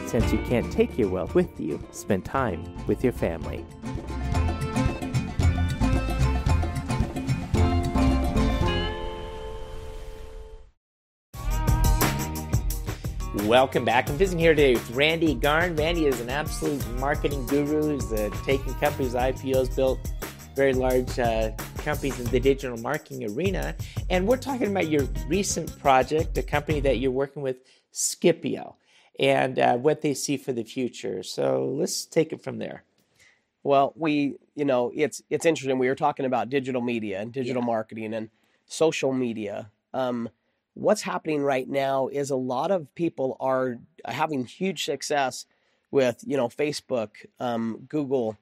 Since 0.06 0.32
you 0.32 0.38
can't 0.38 0.72
take 0.72 0.98
your 0.98 1.08
wealth 1.08 1.36
with 1.36 1.60
you, 1.60 1.80
spend 1.92 2.24
time 2.24 2.64
with 2.88 3.04
your 3.04 3.12
family. 3.12 3.64
Welcome 13.50 13.84
back. 13.84 14.08
I'm 14.08 14.16
visiting 14.16 14.38
here 14.38 14.54
today 14.54 14.74
with 14.74 14.88
Randy 14.92 15.34
Garn. 15.34 15.74
Randy 15.74 16.06
is 16.06 16.20
an 16.20 16.30
absolute 16.30 16.88
marketing 17.00 17.46
guru. 17.46 17.94
He's 17.94 18.12
uh, 18.12 18.30
taking 18.44 18.72
companies, 18.74 19.14
IPOs, 19.14 19.74
built 19.74 19.98
very 20.54 20.72
large 20.72 21.18
uh, 21.18 21.50
companies 21.78 22.20
in 22.20 22.26
the 22.26 22.38
digital 22.38 22.76
marketing 22.76 23.28
arena. 23.28 23.74
And 24.08 24.28
we're 24.28 24.36
talking 24.36 24.68
about 24.68 24.86
your 24.86 25.02
recent 25.26 25.76
project, 25.80 26.38
a 26.38 26.44
company 26.44 26.78
that 26.78 26.98
you're 26.98 27.10
working 27.10 27.42
with, 27.42 27.56
Skipio, 27.92 28.74
and 29.18 29.58
uh, 29.58 29.76
what 29.78 30.00
they 30.00 30.14
see 30.14 30.36
for 30.36 30.52
the 30.52 30.62
future. 30.62 31.24
So 31.24 31.74
let's 31.76 32.04
take 32.04 32.32
it 32.32 32.44
from 32.44 32.58
there. 32.58 32.84
Well, 33.64 33.94
we, 33.96 34.36
you 34.54 34.64
know, 34.64 34.92
it's 34.94 35.22
it's 35.28 35.44
interesting. 35.44 35.76
We 35.80 35.88
were 35.88 35.96
talking 35.96 36.24
about 36.24 36.50
digital 36.50 36.82
media 36.82 37.20
and 37.20 37.32
digital 37.32 37.62
yeah. 37.62 37.66
marketing 37.66 38.14
and 38.14 38.30
social 38.68 39.12
media. 39.12 39.72
Um, 39.92 40.28
what's 40.74 41.02
happening 41.02 41.42
right 41.42 41.68
now 41.68 42.08
is 42.08 42.30
a 42.30 42.36
lot 42.36 42.70
of 42.70 42.94
people 42.94 43.36
are 43.40 43.78
having 44.04 44.44
huge 44.44 44.84
success 44.84 45.46
with, 45.90 46.22
you 46.26 46.36
know, 46.36 46.48
Facebook, 46.48 47.10
um, 47.38 47.84
Google, 47.88 48.36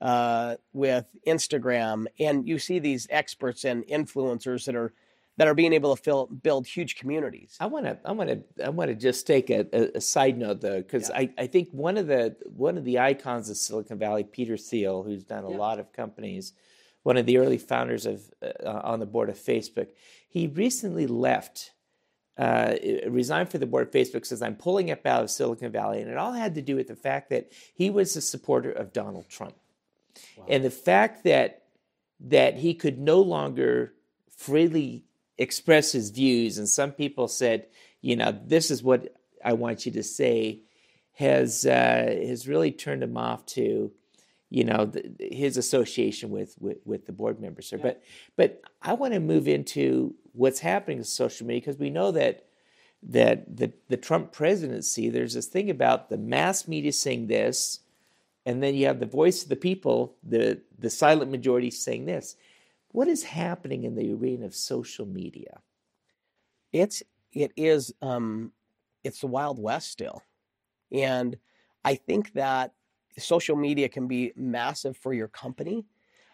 uh, 0.00 0.56
with 0.72 1.06
Instagram, 1.26 2.06
and 2.18 2.46
you 2.46 2.58
see 2.58 2.78
these 2.78 3.06
experts 3.10 3.64
and 3.64 3.84
influencers 3.86 4.64
that 4.66 4.76
are 4.76 4.92
that 5.38 5.46
are 5.46 5.54
being 5.54 5.72
able 5.72 5.94
to 5.94 6.02
fill, 6.02 6.26
build 6.26 6.66
huge 6.66 6.96
communities. 6.96 7.56
I 7.60 7.66
want 7.66 7.86
to 7.86 7.96
I 8.04 8.12
want 8.12 8.28
to 8.30 8.64
I 8.64 8.68
want 8.70 8.90
to 8.90 8.94
just 8.94 9.26
take 9.26 9.50
a, 9.50 9.66
a, 9.96 10.00
side 10.00 10.36
note 10.36 10.60
though 10.60 10.82
because 10.82 11.10
yeah. 11.10 11.20
I, 11.20 11.30
I 11.38 11.46
think 11.46 11.68
one 11.70 11.96
of 11.96 12.08
the 12.08 12.36
one 12.44 12.76
of 12.76 12.84
the 12.84 12.98
icons 12.98 13.48
of 13.48 13.56
Silicon 13.56 13.98
Valley, 13.98 14.24
Peter 14.24 14.56
Thiel, 14.56 15.04
who's 15.04 15.22
done 15.22 15.44
a 15.44 15.50
yeah. 15.50 15.56
lot 15.56 15.78
of 15.78 15.92
companies, 15.92 16.52
one 17.08 17.16
of 17.16 17.24
the 17.24 17.38
early 17.38 17.56
founders 17.56 18.04
of 18.04 18.20
uh, 18.42 18.82
on 18.84 19.00
the 19.00 19.06
board 19.06 19.30
of 19.30 19.36
Facebook, 19.36 19.88
he 20.28 20.46
recently 20.46 21.06
left. 21.06 21.72
Uh, 22.36 22.76
resigned 23.08 23.50
for 23.50 23.58
the 23.58 23.66
board 23.66 23.88
of 23.88 23.92
Facebook 23.92 24.24
says 24.24 24.42
I'm 24.42 24.54
pulling 24.54 24.92
up 24.92 25.04
out 25.06 25.24
of 25.24 25.30
Silicon 25.30 25.72
Valley, 25.72 26.00
and 26.00 26.10
it 26.10 26.18
all 26.18 26.34
had 26.34 26.54
to 26.54 26.62
do 26.62 26.76
with 26.76 26.86
the 26.86 26.94
fact 26.94 27.30
that 27.30 27.50
he 27.74 27.90
was 27.90 28.14
a 28.14 28.20
supporter 28.20 28.70
of 28.70 28.92
Donald 28.92 29.28
Trump, 29.28 29.56
wow. 30.36 30.44
and 30.48 30.62
the 30.62 30.70
fact 30.70 31.24
that 31.24 31.64
that 32.20 32.58
he 32.58 32.74
could 32.74 32.98
no 32.98 33.22
longer 33.22 33.94
freely 34.36 35.04
express 35.38 35.92
his 35.92 36.10
views, 36.10 36.58
and 36.58 36.68
some 36.68 36.92
people 36.92 37.26
said, 37.26 37.66
you 38.02 38.16
know, 38.16 38.38
this 38.46 38.70
is 38.70 38.82
what 38.82 39.16
I 39.42 39.54
want 39.54 39.86
you 39.86 39.92
to 39.92 40.02
say, 40.02 40.60
has 41.14 41.64
uh, 41.66 42.04
has 42.30 42.46
really 42.46 42.70
turned 42.70 43.02
him 43.02 43.16
off 43.16 43.46
to, 43.56 43.90
you 44.50 44.64
know, 44.64 44.86
the, 44.86 45.14
his 45.20 45.56
association 45.56 46.30
with, 46.30 46.54
with, 46.58 46.78
with 46.84 47.06
the 47.06 47.12
board 47.12 47.40
members. 47.40 47.70
Yeah. 47.70 47.78
But 47.82 48.02
but 48.36 48.62
I 48.82 48.94
want 48.94 49.14
to 49.14 49.20
move 49.20 49.48
into 49.48 50.14
what's 50.32 50.60
happening 50.60 50.98
in 50.98 51.04
social 51.04 51.46
media 51.46 51.60
because 51.60 51.78
we 51.78 51.90
know 51.90 52.10
that 52.12 52.46
that 53.02 53.56
the 53.56 53.72
the 53.88 53.96
Trump 53.96 54.32
presidency, 54.32 55.08
there's 55.08 55.34
this 55.34 55.46
thing 55.46 55.70
about 55.70 56.08
the 56.08 56.18
mass 56.18 56.66
media 56.66 56.92
saying 56.92 57.26
this, 57.26 57.80
and 58.46 58.62
then 58.62 58.74
you 58.74 58.86
have 58.86 59.00
the 59.00 59.06
voice 59.06 59.42
of 59.42 59.48
the 59.48 59.56
people, 59.56 60.16
the 60.22 60.60
the 60.78 60.90
silent 60.90 61.30
majority 61.30 61.70
saying 61.70 62.06
this 62.06 62.36
what 62.92 63.08
is 63.08 63.22
happening 63.22 63.84
in 63.84 63.94
the 63.94 64.12
arena 64.12 64.46
of 64.46 64.54
social 64.54 65.06
media? 65.06 65.60
It's 66.72 67.02
it 67.32 67.52
is 67.56 67.92
um, 68.02 68.52
it's 69.04 69.20
the 69.20 69.26
wild 69.26 69.58
west 69.58 69.90
still, 69.90 70.22
and 70.90 71.36
I 71.84 71.94
think 71.94 72.32
that 72.34 72.72
social 73.18 73.56
media 73.56 73.88
can 73.88 74.06
be 74.06 74.32
massive 74.36 74.96
for 74.96 75.12
your 75.12 75.28
company. 75.28 75.84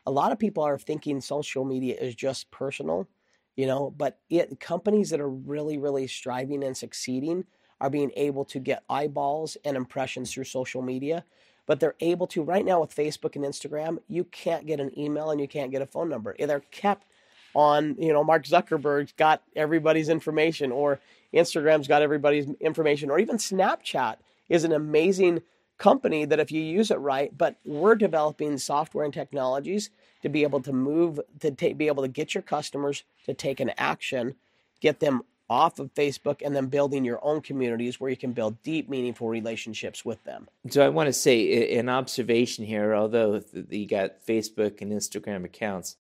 A 0.06 0.10
lot 0.10 0.32
of 0.32 0.38
people 0.38 0.62
are 0.62 0.78
thinking 0.78 1.20
social 1.20 1.64
media 1.64 1.96
is 1.98 2.14
just 2.14 2.50
personal, 2.50 3.08
you 3.56 3.66
know, 3.66 3.90
but 3.96 4.18
it 4.28 4.60
companies 4.60 5.10
that 5.10 5.20
are 5.20 5.30
really 5.30 5.78
really 5.78 6.06
striving 6.06 6.62
and 6.62 6.76
succeeding 6.76 7.44
are 7.80 7.90
being 7.90 8.12
able 8.16 8.44
to 8.44 8.58
get 8.60 8.84
eyeballs 8.88 9.56
and 9.64 9.76
impressions 9.76 10.32
through 10.32 10.44
social 10.44 10.82
media 10.82 11.24
but 11.66 11.80
they're 11.80 11.94
able 12.00 12.26
to 12.28 12.42
right 12.42 12.64
now 12.64 12.80
with 12.80 12.94
Facebook 12.94 13.36
and 13.36 13.44
Instagram. 13.44 13.98
You 14.08 14.24
can't 14.24 14.66
get 14.66 14.80
an 14.80 14.96
email 14.98 15.30
and 15.30 15.40
you 15.40 15.48
can't 15.48 15.70
get 15.70 15.82
a 15.82 15.86
phone 15.86 16.08
number. 16.08 16.34
They're 16.38 16.60
kept 16.60 17.06
on. 17.54 17.96
You 17.98 18.12
know, 18.12 18.24
Mark 18.24 18.44
Zuckerberg's 18.44 19.12
got 19.12 19.42
everybody's 19.56 20.08
information, 20.08 20.72
or 20.72 21.00
Instagram's 21.32 21.88
got 21.88 22.02
everybody's 22.02 22.48
information, 22.60 23.10
or 23.10 23.18
even 23.18 23.36
Snapchat 23.36 24.16
is 24.48 24.64
an 24.64 24.72
amazing 24.72 25.42
company 25.78 26.24
that 26.24 26.40
if 26.40 26.50
you 26.52 26.62
use 26.62 26.90
it 26.90 26.98
right. 26.98 27.36
But 27.36 27.56
we're 27.64 27.94
developing 27.94 28.58
software 28.58 29.04
and 29.04 29.14
technologies 29.14 29.90
to 30.22 30.28
be 30.28 30.42
able 30.42 30.60
to 30.62 30.72
move 30.72 31.20
to 31.40 31.50
take, 31.50 31.76
be 31.76 31.86
able 31.86 32.02
to 32.02 32.08
get 32.08 32.34
your 32.34 32.42
customers 32.42 33.04
to 33.26 33.34
take 33.34 33.60
an 33.60 33.72
action, 33.76 34.34
get 34.80 35.00
them 35.00 35.22
off 35.50 35.78
of 35.78 35.92
Facebook 35.94 36.40
and 36.42 36.56
then 36.56 36.66
building 36.66 37.04
your 37.04 37.20
own 37.22 37.40
communities 37.40 38.00
where 38.00 38.10
you 38.10 38.16
can 38.16 38.32
build 38.32 38.62
deep, 38.62 38.88
meaningful 38.88 39.28
relationships 39.28 40.04
with 40.04 40.22
them. 40.24 40.48
So 40.70 40.84
I 40.84 40.88
want 40.88 41.08
to 41.08 41.12
say 41.12 41.76
an 41.76 41.88
observation 41.88 42.64
here, 42.64 42.94
although 42.94 43.42
you 43.68 43.86
got 43.86 44.24
Facebook 44.26 44.80
and 44.80 44.90
Instagram 44.92 45.44
accounts, 45.44 45.96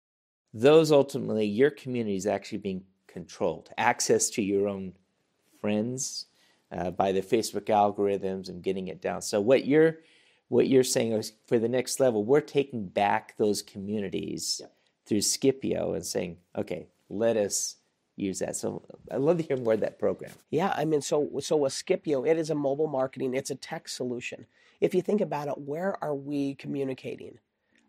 those 0.54 0.92
ultimately, 0.92 1.46
your 1.46 1.70
community 1.70 2.16
is 2.16 2.28
actually 2.28 2.58
being 2.58 2.84
controlled. 3.08 3.70
Access 3.78 4.30
to 4.32 4.42
your 4.42 4.68
own 4.68 4.94
friends 5.62 6.26
uh, 6.72 6.92
by 6.92 7.12
the 7.12 7.22
Facebook 7.22 7.66
algorithms 7.66 8.50
and 8.50 8.64
getting 8.64 8.88
it 8.88 9.02
down. 9.02 9.22
So 9.22 9.42
what 9.42 9.66
you're 9.66 9.98
what 10.50 10.68
you're 10.68 10.84
saying 10.84 11.14
is 11.14 11.34
for 11.48 11.60
the 11.60 11.70
next 11.70 12.00
level, 12.00 12.24
we're 12.24 12.42
taking 12.42 12.88
back 12.88 13.38
those 13.38 13.62
communities 13.62 14.62
through 15.06 15.20
Skipio 15.20 15.96
and 15.96 16.06
saying, 16.06 16.38
okay, 16.58 16.88
let 17.08 17.38
us 17.38 17.76
use 18.16 18.40
that. 18.40 18.56
So 18.56 18.84
I'd 19.12 19.22
love 19.22 19.38
to 19.38 19.44
hear 19.44 19.58
more 19.58 19.74
of 19.74 19.80
that 19.82 20.00
program. 20.00 20.32
Yeah, 20.50 20.74
I 20.76 20.86
mean, 20.86 21.02
so 21.02 21.30
so 21.40 21.56
with 21.58 21.74
Skipio, 21.74 22.28
it 22.28 22.38
is 22.38 22.50
a 22.50 22.56
mobile 22.56 22.88
marketing, 22.88 23.34
it's 23.34 23.52
a 23.52 23.56
tech 23.56 23.88
solution. 23.88 24.46
If 24.82 24.94
you 24.94 25.02
think 25.02 25.22
about 25.22 25.48
it, 25.48 25.58
where 25.58 26.02
are 26.04 26.16
we 26.16 26.56
communicating? 26.56 27.40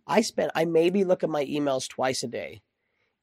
I 0.06 0.22
spend 0.22 0.50
I 0.54 0.64
maybe 0.64 1.04
look 1.04 1.22
at 1.22 1.30
my 1.30 1.44
emails 1.44 1.88
twice 1.88 2.22
a 2.22 2.28
day. 2.28 2.62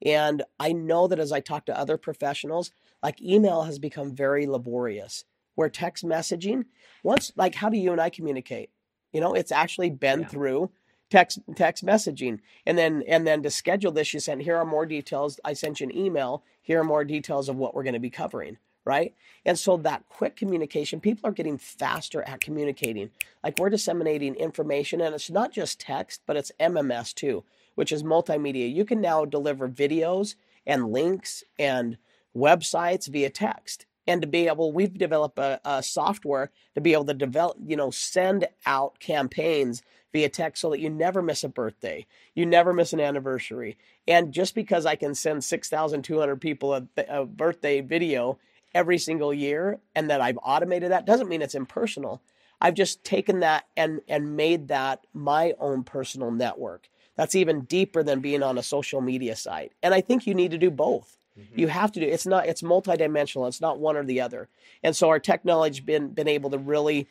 And 0.05 0.43
I 0.59 0.73
know 0.73 1.07
that 1.07 1.19
as 1.19 1.31
I 1.31 1.39
talk 1.39 1.65
to 1.65 1.77
other 1.77 1.97
professionals, 1.97 2.71
like 3.01 3.21
email 3.21 3.63
has 3.63 3.79
become 3.79 4.15
very 4.15 4.45
laborious. 4.45 5.25
Where 5.57 5.69
text 5.69 6.05
messaging, 6.05 6.65
once 7.03 7.33
like 7.35 7.55
how 7.55 7.69
do 7.69 7.77
you 7.77 7.91
and 7.91 7.99
I 7.99 8.09
communicate? 8.09 8.69
You 9.11 9.19
know, 9.19 9.33
it's 9.33 9.51
actually 9.51 9.89
been 9.89 10.21
yeah. 10.21 10.27
through 10.27 10.71
text 11.09 11.39
text 11.55 11.85
messaging 11.85 12.39
and 12.65 12.77
then 12.77 13.03
and 13.07 13.25
then 13.25 13.41
to 13.41 13.49
schedule 13.49 13.91
this 13.93 14.13
you 14.13 14.19
sent 14.19 14.41
here 14.41 14.57
are 14.57 14.65
more 14.65 14.85
details 14.85 15.39
i 15.45 15.53
sent 15.53 15.79
you 15.79 15.85
an 15.85 15.97
email 15.97 16.43
here 16.61 16.81
are 16.81 16.83
more 16.83 17.05
details 17.05 17.47
of 17.47 17.55
what 17.55 17.73
we're 17.73 17.83
going 17.83 17.93
to 17.93 17.99
be 17.99 18.09
covering 18.09 18.57
right? 18.87 19.13
And 19.45 19.59
so 19.59 19.75
that 19.77 20.07
quick 20.07 20.37
communication, 20.37 21.01
people 21.01 21.29
are 21.29 21.33
getting 21.33 21.57
faster 21.57 22.23
at 22.23 22.39
communicating. 22.39 23.09
Like 23.43 23.59
we're 23.59 23.69
disseminating 23.69 24.33
information, 24.35 25.01
and 25.01 25.13
it's 25.13 25.29
not 25.29 25.51
just 25.51 25.81
text, 25.81 26.21
but 26.25 26.37
it's 26.37 26.53
MMS 26.57 27.13
too, 27.13 27.43
which 27.75 27.91
is 27.91 28.01
multimedia. 28.01 28.73
You 28.73 28.85
can 28.85 29.01
now 29.01 29.25
deliver 29.25 29.67
videos 29.67 30.35
and 30.65 30.93
links 30.93 31.43
and 31.59 31.97
websites 32.33 33.09
via 33.09 33.29
text. 33.29 33.86
And 34.07 34.21
to 34.21 34.27
be 34.27 34.47
able, 34.47 34.71
we've 34.71 34.97
developed 34.97 35.37
a, 35.37 35.59
a 35.65 35.83
software 35.83 36.51
to 36.75 36.81
be 36.81 36.93
able 36.93 37.05
to 37.05 37.13
develop, 37.13 37.57
you 37.65 37.75
know, 37.75 37.91
send 37.91 38.47
out 38.65 38.99
campaigns 38.99 39.81
via 40.13 40.29
text 40.29 40.61
so 40.61 40.69
that 40.69 40.79
you 40.79 40.89
never 40.89 41.21
miss 41.21 41.43
a 41.43 41.49
birthday, 41.49 42.05
you 42.33 42.45
never 42.45 42.73
miss 42.73 42.93
an 42.93 42.99
anniversary. 42.99 43.77
And 44.07 44.31
just 44.31 44.55
because 44.55 44.85
I 44.85 44.95
can 44.95 45.13
send 45.13 45.43
6,200 45.43 46.41
people 46.41 46.73
a, 46.73 46.87
a 47.09 47.25
birthday 47.25 47.81
video 47.81 48.39
every 48.73 48.97
single 48.97 49.33
year 49.33 49.79
and 49.95 50.09
that 50.09 50.21
I've 50.21 50.39
automated 50.43 50.91
that 50.91 51.05
doesn't 51.05 51.29
mean 51.29 51.41
it's 51.41 51.55
impersonal. 51.55 52.21
I've 52.61 52.73
just 52.73 53.03
taken 53.03 53.41
that 53.41 53.65
and 53.75 54.01
and 54.07 54.35
made 54.35 54.69
that 54.69 55.05
my 55.13 55.53
own 55.59 55.83
personal 55.83 56.31
network. 56.31 56.89
That's 57.15 57.35
even 57.35 57.61
deeper 57.61 58.03
than 58.03 58.19
being 58.19 58.43
on 58.43 58.57
a 58.57 58.63
social 58.63 59.01
media 59.01 59.35
site. 59.35 59.73
And 59.81 59.93
I 59.93 60.01
think 60.01 60.27
you 60.27 60.35
need 60.35 60.51
to 60.51 60.57
do 60.57 60.69
both. 60.71 61.17
Mm-hmm. 61.37 61.59
You 61.59 61.67
have 61.67 61.91
to 61.93 61.99
do 61.99 62.05
it's 62.05 62.25
not 62.25 62.47
it's 62.47 62.61
multidimensional. 62.61 63.47
It's 63.47 63.61
not 63.61 63.79
one 63.79 63.97
or 63.97 64.03
the 64.03 64.21
other. 64.21 64.47
And 64.83 64.95
so 64.95 65.09
our 65.09 65.19
technology's 65.19 65.81
been 65.81 66.09
been 66.09 66.27
able 66.27 66.49
to 66.51 66.57
really 66.57 67.07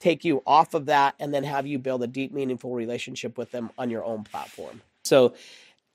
take 0.00 0.24
you 0.24 0.42
off 0.46 0.74
of 0.74 0.86
that 0.86 1.14
and 1.18 1.34
then 1.34 1.44
have 1.44 1.66
you 1.66 1.78
build 1.78 2.02
a 2.02 2.06
deep 2.06 2.32
meaningful 2.32 2.74
relationship 2.74 3.36
with 3.36 3.50
them 3.50 3.70
on 3.78 3.90
your 3.90 4.04
own 4.04 4.22
platform. 4.24 4.80
So 5.04 5.34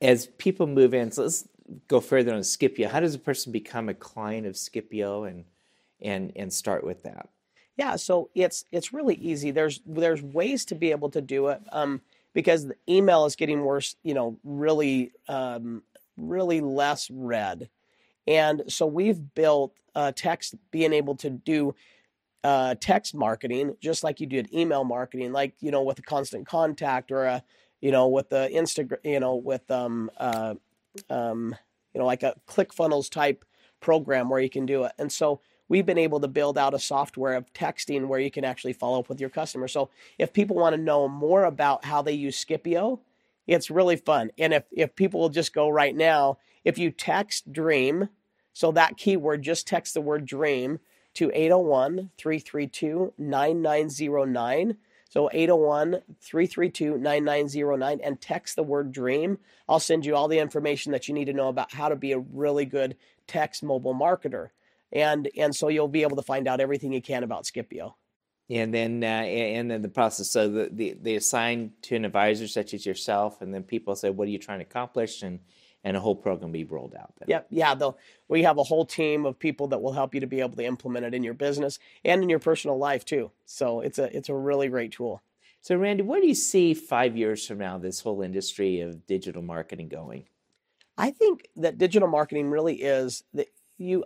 as 0.02 0.28
people 0.38 0.68
move 0.68 0.94
in, 0.94 1.12
so 1.12 1.24
let's 1.24 1.48
go 1.88 2.00
further 2.00 2.34
on 2.34 2.42
Skipio. 2.42 2.90
How 2.90 3.00
does 3.00 3.16
a 3.16 3.20
person 3.20 3.52
become 3.52 3.90
a 3.90 3.94
client 3.94 4.48
of 4.48 4.56
Skipio 4.56 5.28
and 5.28 5.46
and 6.02 6.32
and 6.36 6.52
start 6.52 6.84
with 6.84 7.04
that? 7.04 7.30
Yeah, 7.78 7.96
so 7.96 8.30
it's 8.36 8.66
it's 8.72 8.94
really 8.94 9.16
easy. 9.16 9.52
There's 9.52 9.82
there's 9.86 10.22
ways 10.22 10.66
to 10.66 10.76
be 10.76 10.92
able 10.92 11.10
to 11.12 11.22
do 11.22 11.48
it 11.48 11.62
um, 11.72 12.02
because 12.34 12.68
the 12.68 12.76
email 12.88 13.26
is 13.26 13.36
getting 13.36 13.64
worse. 13.64 13.96
You 14.04 14.14
know, 14.14 14.38
really 14.44 15.12
um, 15.28 15.82
really 16.18 16.62
less 16.62 17.10
read, 17.12 17.70
and 18.28 18.64
so 18.68 18.86
we've 18.86 19.34
built 19.36 19.74
uh, 19.96 20.12
text 20.16 20.56
being 20.72 20.94
able 20.94 21.16
to 21.16 21.30
do 21.30 21.76
uh, 22.44 22.76
text 22.80 23.16
marketing 23.16 23.76
just 23.80 24.04
like 24.04 24.20
you 24.20 24.28
did 24.28 24.54
email 24.54 24.84
marketing, 24.84 25.32
like 25.32 25.56
you 25.60 25.72
know 25.72 25.84
with 25.84 26.00
a 26.00 26.04
constant 26.04 26.48
contact 26.48 27.12
or 27.12 27.26
a 27.26 27.44
you 27.82 27.92
know 27.92 28.08
with 28.08 28.30
the 28.30 28.50
Instagram, 28.54 28.98
you 29.04 29.20
know 29.20 29.36
with 29.36 29.70
um, 29.72 30.10
uh, 30.18 30.56
um, 31.10 31.56
you 31.94 32.00
know, 32.00 32.06
like 32.06 32.24
a 32.24 32.36
ClickFunnels 32.48 33.10
type 33.10 33.46
program 33.80 34.30
where 34.30 34.40
you 34.40 34.50
can 34.50 34.66
do 34.66 34.84
it. 34.84 34.94
And 34.98 35.12
so 35.12 35.42
we've 35.68 35.86
been 35.86 35.98
able 35.98 36.20
to 36.20 36.28
build 36.28 36.58
out 36.58 36.74
a 36.74 36.80
software 36.80 37.34
of 37.34 37.52
texting 37.54 38.08
where 38.08 38.20
you 38.20 38.32
can 38.32 38.46
actually 38.46 38.74
follow 38.74 39.00
up 39.00 39.10
with 39.10 39.20
your 39.20 39.30
customer. 39.30 39.68
So 39.68 39.90
if 40.18 40.34
people 40.34 40.56
want 40.56 40.76
to 40.76 40.82
know 40.82 41.08
more 41.08 41.46
about 41.46 41.86
how 41.86 42.02
they 42.02 42.14
use 42.14 42.44
Skipio, 42.44 43.00
it's 43.48 43.72
really 43.72 43.96
fun. 43.96 44.32
And 44.38 44.54
if, 44.54 44.64
if 44.72 44.96
people 44.96 45.20
will 45.20 45.30
just 45.30 45.54
go 45.54 45.70
right 45.70 45.96
now, 45.96 46.38
if 46.64 46.78
you 46.78 46.92
text 46.92 47.52
dream, 47.52 48.10
so 48.54 48.72
that 48.72 48.98
keyword, 48.98 49.42
just 49.42 49.68
text 49.68 49.94
the 49.94 50.02
word 50.02 50.26
dream 50.26 50.80
to 51.16 51.32
801 51.34 52.12
332 52.18 53.14
9909 53.18 54.78
so 55.14 55.30
801 55.32 56.02
332 56.22 56.98
9909 56.98 58.00
and 58.04 58.20
text 58.20 58.56
the 58.56 58.64
word 58.64 58.92
dream. 58.92 59.38
I'll 59.70 59.80
send 59.80 60.08
you 60.08 60.16
all 60.16 60.28
the 60.28 60.40
information 60.40 60.92
that 60.92 61.08
you 61.08 61.14
need 61.14 61.26
to 61.26 61.34
know 61.34 61.50
about 61.50 61.72
how 61.72 61.90
to 61.90 61.96
be 61.96 62.14
a 62.14 62.18
really 62.18 62.66
good 62.66 62.98
text 63.28 63.62
mobile 63.62 63.94
marketer. 63.94 64.50
And, 64.92 65.30
and 65.38 65.56
so 65.56 65.68
you'll 65.68 65.88
be 65.88 66.02
able 66.02 66.16
to 66.16 66.24
find 66.24 66.48
out 66.48 66.60
everything 66.60 66.94
you 66.94 67.02
can 67.02 67.22
about 67.22 67.44
Skipio. 67.44 67.94
And 68.50 68.74
then, 68.74 69.04
uh, 69.04 69.08
and 69.08 69.72
then 69.72 69.82
the 69.82 69.90
process. 69.90 70.30
So 70.30 70.50
the, 70.50 70.70
the, 70.72 70.98
they 71.02 71.16
assign 71.16 71.72
to 71.84 71.96
an 71.96 72.06
advisor 72.06 72.48
such 72.48 72.74
as 72.74 72.86
yourself, 72.86 73.42
and 73.42 73.54
then 73.54 73.64
people 73.64 73.96
say, 73.96 74.10
"What 74.10 74.28
are 74.28 74.32
you 74.32 74.38
trying 74.38 74.60
to 74.60 74.66
accomplish?" 74.66 75.24
and 75.24 75.40
and 75.84 75.98
a 75.98 76.00
whole 76.00 76.16
program 76.16 76.52
be 76.52 76.64
rolled 76.64 76.96
out. 76.96 77.14
Then. 77.20 77.28
Yep, 77.30 77.48
yeah. 77.50 77.76
Though 77.76 77.98
we 78.28 78.44
have 78.44 78.58
a 78.58 78.64
whole 78.64 78.86
team 78.86 79.26
of 79.26 79.38
people 79.38 79.68
that 79.68 79.82
will 79.82 79.94
help 79.94 80.14
you 80.14 80.22
to 80.22 80.28
be 80.28 80.40
able 80.40 80.56
to 80.56 80.66
implement 80.66 81.06
it 81.06 81.14
in 81.14 81.24
your 81.24 81.34
business 81.34 81.80
and 82.06 82.24
in 82.24 82.30
your 82.30 82.40
personal 82.40 82.78
life 82.78 83.06
too. 83.06 83.32
So 83.46 83.82
it's 83.82 84.00
a 84.00 84.16
it's 84.16 84.30
a 84.30 84.36
really 84.36 84.70
great 84.70 84.92
tool. 84.92 85.22
So 85.62 85.76
Randy, 85.76 86.04
where 86.04 86.22
do 86.22 86.28
you 86.28 86.36
see 86.36 86.74
five 86.74 87.16
years 87.16 87.48
from 87.48 87.60
now 87.60 87.78
this 87.78 88.02
whole 88.02 88.22
industry 88.22 88.82
of 88.82 89.06
digital 89.08 89.42
marketing 89.42 89.90
going? 89.90 90.26
I 90.98 91.12
think 91.12 91.48
that 91.56 91.78
digital 91.78 92.08
marketing 92.08 92.50
really 92.50 92.82
is 92.82 93.24
that 93.34 93.48
you. 93.78 94.06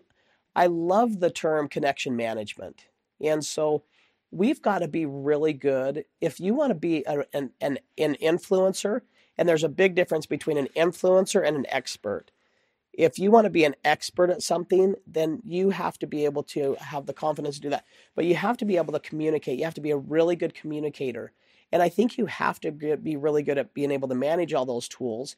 I 0.55 0.67
love 0.67 1.19
the 1.19 1.29
term 1.29 1.67
connection 1.67 2.15
management, 2.15 2.85
and 3.21 3.45
so 3.45 3.83
we've 4.31 4.61
got 4.61 4.79
to 4.79 4.87
be 4.87 5.05
really 5.05 5.53
good 5.53 6.05
if 6.21 6.39
you 6.39 6.53
want 6.53 6.71
to 6.71 6.75
be 6.75 7.03
a, 7.07 7.23
an, 7.33 7.51
an 7.61 7.79
an 7.97 8.15
influencer 8.21 9.01
and 9.37 9.47
there's 9.47 9.63
a 9.63 9.69
big 9.69 9.95
difference 9.95 10.25
between 10.25 10.57
an 10.57 10.67
influencer 10.75 11.45
and 11.45 11.55
an 11.55 11.65
expert. 11.69 12.31
If 12.91 13.19
you 13.19 13.29
want 13.29 13.45
to 13.45 13.51
be 13.51 13.63
an 13.63 13.75
expert 13.85 14.31
at 14.31 14.41
something, 14.41 14.95
then 15.05 15.41
you 15.45 15.69
have 15.69 15.99
to 15.99 16.07
be 16.07 16.25
able 16.25 16.41
to 16.43 16.75
have 16.79 17.05
the 17.05 17.13
confidence 17.13 17.55
to 17.55 17.61
do 17.61 17.69
that. 17.69 17.85
But 18.15 18.25
you 18.25 18.33
have 18.33 18.57
to 18.57 18.65
be 18.65 18.77
able 18.77 18.93
to 18.93 18.99
communicate. 18.99 19.59
You 19.59 19.65
have 19.65 19.75
to 19.75 19.81
be 19.81 19.91
a 19.91 19.97
really 19.97 20.35
good 20.35 20.55
communicator. 20.55 21.31
And 21.71 21.83
I 21.83 21.89
think 21.89 22.17
you 22.17 22.25
have 22.25 22.59
to 22.61 22.71
be 22.71 23.15
really 23.15 23.43
good 23.43 23.59
at 23.59 23.75
being 23.75 23.91
able 23.91 24.07
to 24.07 24.15
manage 24.15 24.53
all 24.53 24.65
those 24.65 24.87
tools. 24.87 25.35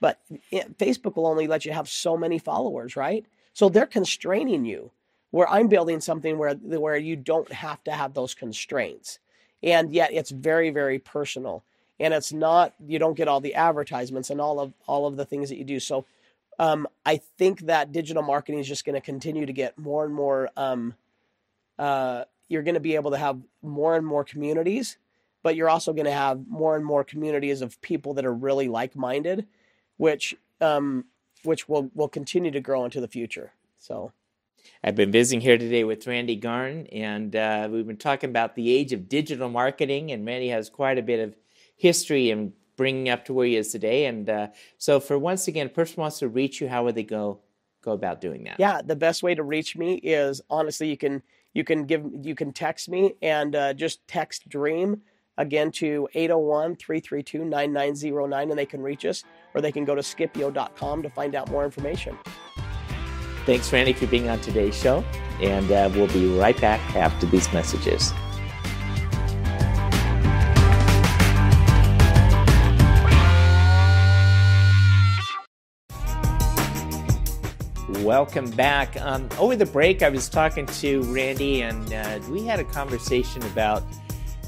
But 0.00 0.20
eh, 0.52 0.64
Facebook 0.78 1.16
will 1.16 1.26
only 1.26 1.46
let 1.46 1.66
you 1.66 1.72
have 1.72 1.88
so 1.88 2.16
many 2.16 2.38
followers, 2.38 2.96
right? 2.96 3.26
So 3.52 3.68
they're 3.68 3.86
constraining 3.86 4.64
you. 4.64 4.90
Where 5.32 5.48
I'm 5.48 5.66
building 5.66 6.00
something 6.00 6.38
where 6.38 6.54
where 6.54 6.96
you 6.96 7.16
don't 7.16 7.52
have 7.52 7.82
to 7.84 7.90
have 7.90 8.14
those 8.14 8.34
constraints, 8.34 9.18
and 9.62 9.92
yet 9.92 10.12
it's 10.12 10.30
very 10.30 10.70
very 10.70 10.98
personal. 10.98 11.64
And 11.98 12.14
it's 12.14 12.32
not 12.32 12.74
you 12.86 12.98
don't 12.98 13.16
get 13.16 13.28
all 13.28 13.40
the 13.40 13.54
advertisements 13.54 14.30
and 14.30 14.40
all 14.40 14.60
of 14.60 14.72
all 14.86 15.06
of 15.06 15.16
the 15.16 15.24
things 15.24 15.48
that 15.48 15.56
you 15.56 15.64
do. 15.64 15.80
So 15.80 16.06
um, 16.58 16.86
i 17.06 17.16
think 17.16 17.60
that 17.60 17.92
digital 17.92 18.22
marketing 18.22 18.60
is 18.60 18.68
just 18.68 18.84
going 18.84 18.94
to 18.94 19.00
continue 19.00 19.46
to 19.46 19.52
get 19.54 19.78
more 19.78 20.04
and 20.04 20.14
more 20.14 20.50
um, 20.56 20.94
uh, 21.78 22.24
you're 22.48 22.62
going 22.62 22.74
to 22.74 22.80
be 22.80 22.94
able 22.94 23.10
to 23.10 23.16
have 23.16 23.40
more 23.62 23.96
and 23.96 24.06
more 24.06 24.22
communities 24.22 24.98
but 25.42 25.56
you're 25.56 25.70
also 25.70 25.94
going 25.94 26.04
to 26.04 26.12
have 26.12 26.46
more 26.46 26.76
and 26.76 26.84
more 26.84 27.02
communities 27.02 27.62
of 27.62 27.80
people 27.80 28.12
that 28.14 28.26
are 28.26 28.34
really 28.34 28.68
like-minded 28.68 29.46
which 29.96 30.36
um, 30.60 31.04
which 31.44 31.68
will 31.68 31.90
will 31.94 32.08
continue 32.08 32.50
to 32.50 32.60
grow 32.60 32.84
into 32.84 33.00
the 33.00 33.08
future. 33.08 33.52
So 33.78 34.12
I've 34.84 34.96
been 34.96 35.12
visiting 35.12 35.40
here 35.40 35.58
today 35.58 35.84
with 35.84 36.06
Randy 36.06 36.36
Garn, 36.36 36.86
and 36.92 37.34
uh, 37.36 37.68
we've 37.70 37.86
been 37.86 37.96
talking 37.96 38.30
about 38.30 38.56
the 38.56 38.74
age 38.74 38.92
of 38.92 39.08
digital 39.08 39.48
marketing. 39.48 40.10
And 40.10 40.26
Randy 40.26 40.48
has 40.48 40.68
quite 40.68 40.98
a 40.98 41.02
bit 41.02 41.20
of 41.20 41.36
history 41.76 42.30
and 42.30 42.52
bringing 42.76 43.08
up 43.08 43.24
to 43.26 43.32
where 43.32 43.46
he 43.46 43.56
is 43.56 43.70
today. 43.70 44.06
And 44.06 44.28
uh, 44.28 44.48
so, 44.78 44.98
for 44.98 45.16
once 45.18 45.46
again, 45.46 45.66
a 45.66 45.70
person 45.70 46.00
wants 46.00 46.18
to 46.18 46.28
reach 46.28 46.60
you, 46.60 46.68
how 46.68 46.82
would 46.84 46.96
they 46.96 47.04
go 47.04 47.40
go 47.82 47.92
about 47.92 48.20
doing 48.20 48.44
that? 48.44 48.56
Yeah, 48.58 48.82
the 48.82 48.96
best 48.96 49.22
way 49.22 49.34
to 49.34 49.42
reach 49.42 49.76
me 49.76 49.94
is 49.94 50.40
honestly, 50.50 50.88
you 50.88 50.96
can 50.96 51.22
you 51.54 51.64
can 51.64 51.84
give 51.84 52.04
you 52.22 52.34
can 52.34 52.52
text 52.52 52.88
me 52.88 53.14
and 53.22 53.54
uh, 53.54 53.74
just 53.74 54.06
text 54.08 54.48
Dream 54.48 55.02
again 55.38 55.70
to 55.70 56.08
801-332-9909 56.14 58.42
and 58.42 58.58
they 58.58 58.66
can 58.66 58.82
reach 58.82 59.06
us 59.06 59.24
or 59.54 59.60
they 59.60 59.72
can 59.72 59.84
go 59.84 59.94
to 59.94 60.02
skipio.com 60.02 61.02
to 61.02 61.10
find 61.10 61.34
out 61.34 61.50
more 61.50 61.64
information. 61.64 62.16
Thanks, 63.44 63.72
Randy, 63.72 63.92
for 63.92 64.06
being 64.06 64.28
on 64.28 64.40
today's 64.40 64.78
show. 64.78 65.04
And 65.40 65.70
uh, 65.72 65.90
we'll 65.94 66.06
be 66.08 66.38
right 66.38 66.58
back 66.60 66.80
after 66.94 67.26
these 67.26 67.52
messages. 67.52 68.12
Welcome 78.02 78.50
back. 78.50 79.00
Um, 79.00 79.28
over 79.38 79.56
the 79.56 79.66
break, 79.66 80.02
I 80.02 80.08
was 80.08 80.28
talking 80.28 80.66
to 80.66 81.02
Randy, 81.14 81.62
and 81.62 81.92
uh, 81.92 82.20
we 82.28 82.44
had 82.44 82.60
a 82.60 82.64
conversation 82.64 83.42
about 83.44 83.82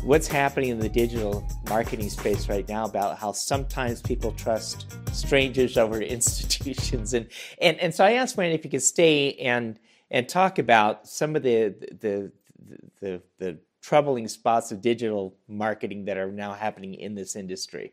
what's 0.04 0.28
happening 0.28 0.70
in 0.70 0.78
the 0.78 0.88
digital 0.88 1.46
marketing 1.68 2.10
space 2.10 2.48
right 2.48 2.68
now. 2.68 2.84
About 2.84 3.18
how 3.18 3.32
sometimes 3.32 4.02
people 4.02 4.32
trust 4.32 4.94
strangers 5.12 5.76
over 5.78 6.00
institutions, 6.00 7.14
and 7.14 7.28
and 7.60 7.78
and 7.80 7.94
so 7.94 8.04
I 8.04 8.12
asked 8.12 8.36
Wayne 8.36 8.52
if 8.52 8.62
he 8.62 8.68
could 8.68 8.82
stay 8.82 9.34
and 9.34 9.78
and 10.10 10.28
talk 10.28 10.58
about 10.58 11.06
some 11.06 11.36
of 11.36 11.42
the 11.42 11.74
the 12.00 12.32
the, 12.66 12.82
the, 13.00 13.22
the 13.38 13.58
troubling 13.82 14.28
spots 14.28 14.72
of 14.72 14.80
digital 14.80 15.36
marketing 15.48 16.06
that 16.06 16.16
are 16.16 16.32
now 16.32 16.52
happening 16.52 16.94
in 16.94 17.14
this 17.14 17.36
industry. 17.36 17.92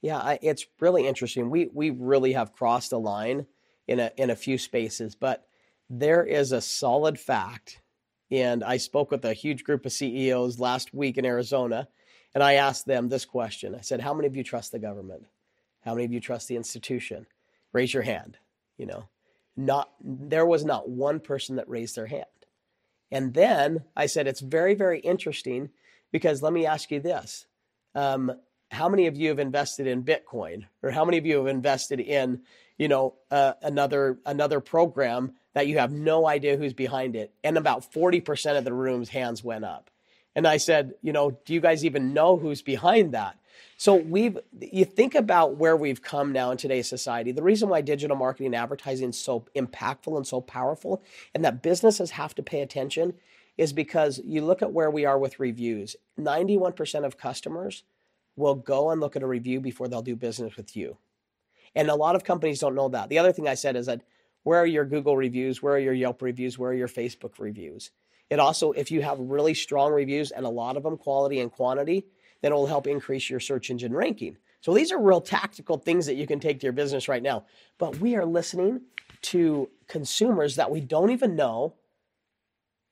Yeah, 0.00 0.18
I, 0.18 0.38
it's 0.42 0.66
really 0.80 1.06
interesting. 1.06 1.50
We 1.50 1.70
we 1.72 1.90
really 1.90 2.32
have 2.32 2.52
crossed 2.52 2.92
a 2.92 2.98
line 2.98 3.46
in 3.86 4.00
a 4.00 4.10
in 4.16 4.30
a 4.30 4.36
few 4.36 4.58
spaces, 4.58 5.14
but 5.14 5.46
there 5.88 6.24
is 6.24 6.52
a 6.52 6.60
solid 6.60 7.18
fact. 7.18 7.80
And 8.30 8.64
I 8.64 8.76
spoke 8.78 9.10
with 9.10 9.24
a 9.24 9.32
huge 9.32 9.64
group 9.64 9.86
of 9.86 9.92
CEOs 9.92 10.58
last 10.58 10.92
week 10.92 11.16
in 11.16 11.24
Arizona, 11.24 11.88
and 12.34 12.42
I 12.42 12.54
asked 12.54 12.86
them 12.86 13.08
this 13.08 13.24
question. 13.24 13.74
I 13.74 13.80
said, 13.80 14.00
"How 14.00 14.14
many 14.14 14.26
of 14.26 14.36
you 14.36 14.42
trust 14.42 14.72
the 14.72 14.78
government? 14.78 15.26
How 15.80 15.94
many 15.94 16.04
of 16.04 16.12
you 16.12 16.20
trust 16.20 16.48
the 16.48 16.56
institution? 16.56 17.26
Raise 17.72 17.94
your 17.94 18.02
hand." 18.02 18.38
You 18.76 18.86
know, 18.86 19.08
not 19.56 19.90
there 20.00 20.46
was 20.46 20.64
not 20.64 20.88
one 20.88 21.20
person 21.20 21.56
that 21.56 21.68
raised 21.68 21.96
their 21.96 22.06
hand. 22.06 22.26
And 23.10 23.34
then 23.34 23.84
I 23.94 24.06
said, 24.06 24.26
it's 24.26 24.40
very, 24.40 24.74
very 24.74 25.00
interesting 25.00 25.70
because 26.12 26.42
let 26.42 26.52
me 26.52 26.66
ask 26.66 26.90
you 26.90 27.00
this. 27.00 27.46
Um, 27.94 28.32
how 28.70 28.88
many 28.88 29.06
of 29.06 29.16
you 29.16 29.28
have 29.28 29.38
invested 29.38 29.86
in 29.86 30.04
Bitcoin 30.04 30.66
or 30.82 30.90
how 30.90 31.04
many 31.04 31.18
of 31.18 31.26
you 31.26 31.38
have 31.38 31.46
invested 31.46 32.00
in, 32.00 32.42
you 32.78 32.88
know, 32.88 33.14
uh, 33.30 33.52
another, 33.62 34.18
another 34.26 34.60
program 34.60 35.34
that 35.56 35.68
you 35.68 35.78
have 35.78 35.90
no 35.90 36.28
idea 36.28 36.58
who's 36.58 36.74
behind 36.74 37.16
it? 37.16 37.32
And 37.42 37.56
about 37.56 37.90
40% 37.90 38.58
of 38.58 38.64
the 38.64 38.74
room's 38.74 39.08
hands 39.08 39.42
went 39.42 39.64
up. 39.64 39.88
And 40.34 40.46
I 40.46 40.58
said, 40.58 40.92
you 41.00 41.14
know, 41.14 41.30
do 41.46 41.54
you 41.54 41.62
guys 41.62 41.82
even 41.82 42.12
know 42.12 42.36
who's 42.36 42.60
behind 42.60 43.14
that? 43.14 43.38
So 43.78 43.94
we've 43.94 44.38
you 44.60 44.84
think 44.84 45.14
about 45.14 45.56
where 45.56 45.74
we've 45.74 46.02
come 46.02 46.30
now 46.30 46.50
in 46.50 46.58
today's 46.58 46.90
society. 46.90 47.32
The 47.32 47.42
reason 47.42 47.70
why 47.70 47.80
digital 47.80 48.18
marketing 48.18 48.48
and 48.48 48.54
advertising 48.54 49.08
is 49.08 49.18
so 49.18 49.46
impactful 49.56 50.14
and 50.14 50.26
so 50.26 50.42
powerful 50.42 51.02
and 51.34 51.42
that 51.46 51.62
businesses 51.62 52.10
have 52.10 52.34
to 52.34 52.42
pay 52.42 52.60
attention 52.60 53.14
is 53.56 53.72
because 53.72 54.20
you 54.26 54.44
look 54.44 54.60
at 54.60 54.74
where 54.74 54.90
we 54.90 55.06
are 55.06 55.18
with 55.18 55.40
reviews. 55.40 55.96
91% 56.20 57.06
of 57.06 57.16
customers 57.16 57.82
will 58.36 58.56
go 58.56 58.90
and 58.90 59.00
look 59.00 59.16
at 59.16 59.22
a 59.22 59.26
review 59.26 59.62
before 59.62 59.88
they'll 59.88 60.02
do 60.02 60.16
business 60.16 60.54
with 60.54 60.76
you. 60.76 60.98
And 61.74 61.88
a 61.88 61.94
lot 61.94 62.14
of 62.14 62.24
companies 62.24 62.60
don't 62.60 62.74
know 62.74 62.90
that. 62.90 63.08
The 63.08 63.18
other 63.18 63.32
thing 63.32 63.48
I 63.48 63.54
said 63.54 63.74
is 63.74 63.86
that 63.86 64.02
where 64.46 64.60
are 64.60 64.66
your 64.66 64.84
Google 64.84 65.16
reviews? 65.16 65.60
Where 65.60 65.74
are 65.74 65.78
your 65.80 65.92
Yelp 65.92 66.22
reviews? 66.22 66.56
Where 66.56 66.70
are 66.70 66.74
your 66.74 66.86
Facebook 66.86 67.40
reviews? 67.40 67.90
It 68.30 68.38
also, 68.38 68.70
if 68.70 68.92
you 68.92 69.02
have 69.02 69.18
really 69.18 69.54
strong 69.54 69.92
reviews 69.92 70.30
and 70.30 70.46
a 70.46 70.48
lot 70.48 70.76
of 70.76 70.84
them 70.84 70.98
quality 70.98 71.40
and 71.40 71.50
quantity, 71.50 72.06
then 72.42 72.52
it 72.52 72.54
will 72.54 72.68
help 72.68 72.86
increase 72.86 73.28
your 73.28 73.40
search 73.40 73.70
engine 73.70 73.92
ranking. 73.92 74.36
So 74.60 74.72
these 74.72 74.92
are 74.92 75.02
real 75.02 75.20
tactical 75.20 75.78
things 75.78 76.06
that 76.06 76.14
you 76.14 76.28
can 76.28 76.38
take 76.38 76.60
to 76.60 76.62
your 76.62 76.72
business 76.72 77.08
right 77.08 77.24
now. 77.24 77.46
But 77.76 77.98
we 77.98 78.14
are 78.14 78.24
listening 78.24 78.82
to 79.22 79.68
consumers 79.88 80.54
that 80.54 80.70
we 80.70 80.80
don't 80.80 81.10
even 81.10 81.34
know 81.34 81.74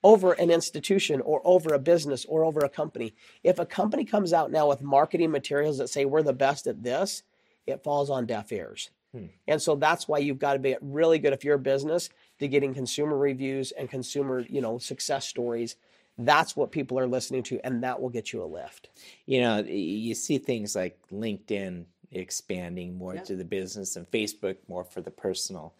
over 0.03 0.33
an 0.33 0.51
institution 0.51 1.21
or 1.21 1.41
over 1.45 1.73
a 1.73 1.79
business 1.79 2.25
or 2.25 2.45
over 2.45 2.65
a 2.65 2.69
company. 2.69 3.15
If 3.45 3.61
a 3.61 3.65
company 3.65 4.05
comes 4.05 4.33
out 4.33 4.51
now 4.51 4.69
with 4.69 4.83
marketing 4.83 5.31
materials 5.31 5.79
that 5.79 5.89
say 5.89 6.05
we're 6.05 6.25
the 6.25 6.33
best 6.33 6.67
at 6.67 6.83
this, 6.83 7.23
it 7.65 7.85
falls 7.85 8.11
on 8.11 8.27
deaf 8.27 8.51
ears. 8.51 8.91
Hmm. 9.15 9.27
And 9.47 9.63
so 9.63 9.77
that's 9.77 10.09
why 10.09 10.19
you've 10.19 10.41
got 10.41 10.55
to 10.55 10.59
be 10.59 10.77
really 10.81 11.19
good 11.21 11.33
if 11.33 11.45
you're 11.45 11.55
a 11.55 11.59
business 11.59 12.11
to 12.41 12.49
getting 12.49 12.75
consumer 12.75 13.17
reviews 13.17 13.71
and 13.71 13.89
consumer, 13.89 14.41
you 14.41 14.61
know, 14.61 14.79
success 14.79 15.27
stories 15.27 15.77
that's 16.19 16.57
what 16.57 16.71
people 16.71 16.99
are 16.99 17.07
listening 17.07 17.43
to 17.43 17.61
and 17.65 17.83
that 17.83 18.01
will 18.01 18.09
get 18.09 18.33
you 18.33 18.43
a 18.43 18.47
lift 18.47 18.89
you 19.27 19.41
know 19.41 19.59
you 19.65 20.15
see 20.15 20.39
things 20.39 20.77
like 20.77 20.99
linkedin 21.13 21.85
expanding 22.13 22.97
more 22.97 23.17
yeah. 23.17 23.23
to 23.23 23.37
the 23.37 23.45
business 23.45 23.97
and 23.97 24.09
facebook 24.11 24.57
more 24.69 24.85
for 24.85 25.01
the 25.01 25.11
personal 25.11 25.75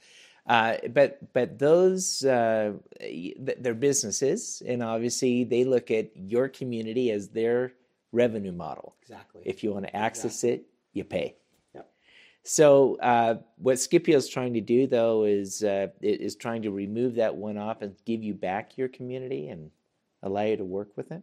uh, 0.47 0.77
but 0.91 1.33
but 1.33 1.59
those 1.59 2.23
uh, 2.25 2.73
they're 3.39 3.75
businesses 3.75 4.63
and 4.67 4.83
obviously 4.83 5.45
they 5.45 5.65
look 5.65 5.91
at 5.91 6.11
your 6.15 6.49
community 6.49 7.11
as 7.11 7.29
their 7.29 7.73
revenue 8.13 8.53
model 8.53 8.95
exactly 9.03 9.43
if 9.45 9.63
you 9.63 9.73
want 9.73 9.87
to 9.87 9.97
access 9.97 10.45
exactly. 10.45 10.51
it 10.51 10.67
you 10.93 11.05
pay 11.05 11.37
so 12.45 12.99
uh, 13.01 13.37
what 13.57 13.79
Scipio 13.79 14.17
is 14.17 14.29
trying 14.29 14.55
to 14.55 14.61
do, 14.61 14.87
though, 14.87 15.25
is 15.25 15.65
uh, 15.65 15.89
is 16.01 16.37
trying 16.37 16.63
to 16.63 16.71
remove 16.71 17.15
that 17.17 17.35
one 17.35 17.59
off 17.59 17.83
and 17.83 17.95
give 18.05 18.23
you 18.23 18.35
back 18.35 18.77
your 18.77 18.89
community 18.89 19.49
and 19.49 19.71
allow 20.23 20.43
you 20.43 20.57
to 20.57 20.65
work 20.65 20.91
with 20.97 21.11
it? 21.11 21.23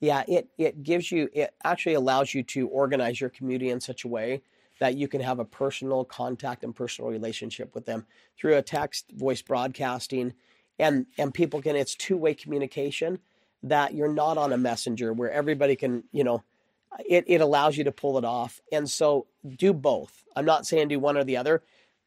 Yeah, 0.00 0.24
it, 0.28 0.48
it 0.58 0.82
gives 0.82 1.10
you, 1.10 1.28
it 1.32 1.54
actually 1.64 1.94
allows 1.94 2.34
you 2.34 2.42
to 2.42 2.68
organize 2.68 3.20
your 3.20 3.30
community 3.30 3.70
in 3.70 3.80
such 3.80 4.04
a 4.04 4.08
way 4.08 4.42
that 4.80 4.96
you 4.96 5.08
can 5.08 5.20
have 5.20 5.38
a 5.38 5.44
personal 5.44 6.04
contact 6.04 6.64
and 6.64 6.74
personal 6.74 7.10
relationship 7.10 7.74
with 7.74 7.86
them 7.86 8.04
through 8.38 8.56
a 8.56 8.62
text, 8.62 9.10
voice 9.12 9.40
broadcasting, 9.40 10.34
and, 10.78 11.06
and 11.16 11.32
people 11.32 11.62
can, 11.62 11.76
it's 11.76 11.94
two 11.94 12.16
way 12.16 12.34
communication 12.34 13.18
that 13.62 13.94
you're 13.94 14.12
not 14.12 14.36
on 14.36 14.52
a 14.52 14.58
messenger 14.58 15.12
where 15.12 15.30
everybody 15.30 15.76
can, 15.76 16.04
you 16.12 16.24
know, 16.24 16.42
it, 17.06 17.24
it 17.26 17.40
allows 17.40 17.76
you 17.76 17.84
to 17.84 17.92
pull 17.92 18.18
it 18.18 18.24
off. 18.24 18.60
And 18.72 18.88
so 18.88 19.26
do 19.56 19.72
both. 19.72 20.24
I'm 20.36 20.44
not 20.44 20.66
saying 20.66 20.88
do 20.88 20.98
one 20.98 21.16
or 21.16 21.24
the 21.24 21.36
other, 21.36 21.62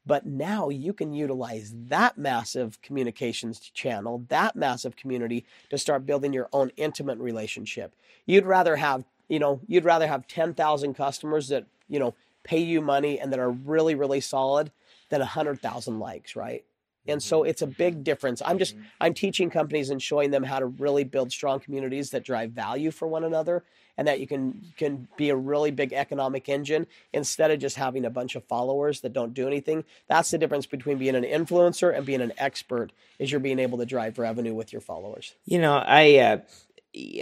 but 0.05 0.25
now 0.25 0.69
you 0.69 0.93
can 0.93 1.13
utilize 1.13 1.73
that 1.87 2.17
massive 2.17 2.81
communications 2.81 3.59
channel, 3.59 4.23
that 4.29 4.55
massive 4.55 4.95
community 4.95 5.45
to 5.69 5.77
start 5.77 6.05
building 6.05 6.33
your 6.33 6.47
own 6.53 6.71
intimate 6.77 7.19
relationship. 7.19 7.93
You'd 8.25 8.45
rather 8.45 8.77
have, 8.77 9.03
you 9.27 9.39
know, 9.39 9.59
you'd 9.67 9.85
rather 9.85 10.07
have 10.07 10.27
10,000 10.27 10.93
customers 10.93 11.49
that, 11.49 11.65
you 11.89 11.99
know, 11.99 12.15
pay 12.43 12.59
you 12.59 12.79
money 12.79 13.19
and 13.19 13.33
that 13.33 13.39
are 13.39 13.51
really, 13.51 13.95
really 13.95 14.21
solid 14.21 14.71
than 15.09 15.19
100,000 15.19 15.99
likes, 15.99 16.35
right? 16.35 16.63
And 17.07 17.21
so 17.21 17.41
mm-hmm. 17.41 17.49
it's 17.49 17.61
a 17.61 17.67
big 17.67 18.03
difference. 18.03 18.41
I'm 18.45 18.57
just, 18.57 18.75
mm-hmm. 18.75 18.85
I'm 19.01 19.13
teaching 19.13 19.49
companies 19.49 19.89
and 19.89 20.01
showing 20.01 20.31
them 20.31 20.43
how 20.43 20.59
to 20.59 20.65
really 20.65 21.03
build 21.03 21.31
strong 21.31 21.59
communities 21.59 22.11
that 22.11 22.23
drive 22.23 22.51
value 22.51 22.91
for 22.91 23.07
one 23.07 23.23
another 23.23 23.63
and 23.97 24.07
that 24.07 24.19
you 24.19 24.27
can 24.27 24.61
can 24.77 25.07
be 25.17 25.29
a 25.29 25.35
really 25.35 25.71
big 25.71 25.91
economic 25.91 26.47
engine 26.47 26.85
instead 27.13 27.51
of 27.51 27.59
just 27.59 27.75
having 27.75 28.05
a 28.05 28.09
bunch 28.09 28.35
of 28.35 28.43
followers 28.43 29.01
that 29.01 29.13
don't 29.13 29.33
do 29.33 29.47
anything. 29.47 29.83
That's 30.07 30.31
the 30.31 30.37
difference 30.37 30.65
between 30.65 30.97
being 30.97 31.15
an 31.15 31.23
influencer 31.23 31.95
and 31.95 32.05
being 32.05 32.21
an 32.21 32.33
expert 32.37 32.91
is 33.17 33.31
you're 33.31 33.39
being 33.39 33.59
able 33.59 33.79
to 33.79 33.85
drive 33.85 34.19
revenue 34.19 34.53
with 34.53 34.71
your 34.71 34.81
followers. 34.81 35.33
You 35.45 35.59
know, 35.59 35.77
I 35.77 36.17
uh, 36.17 36.37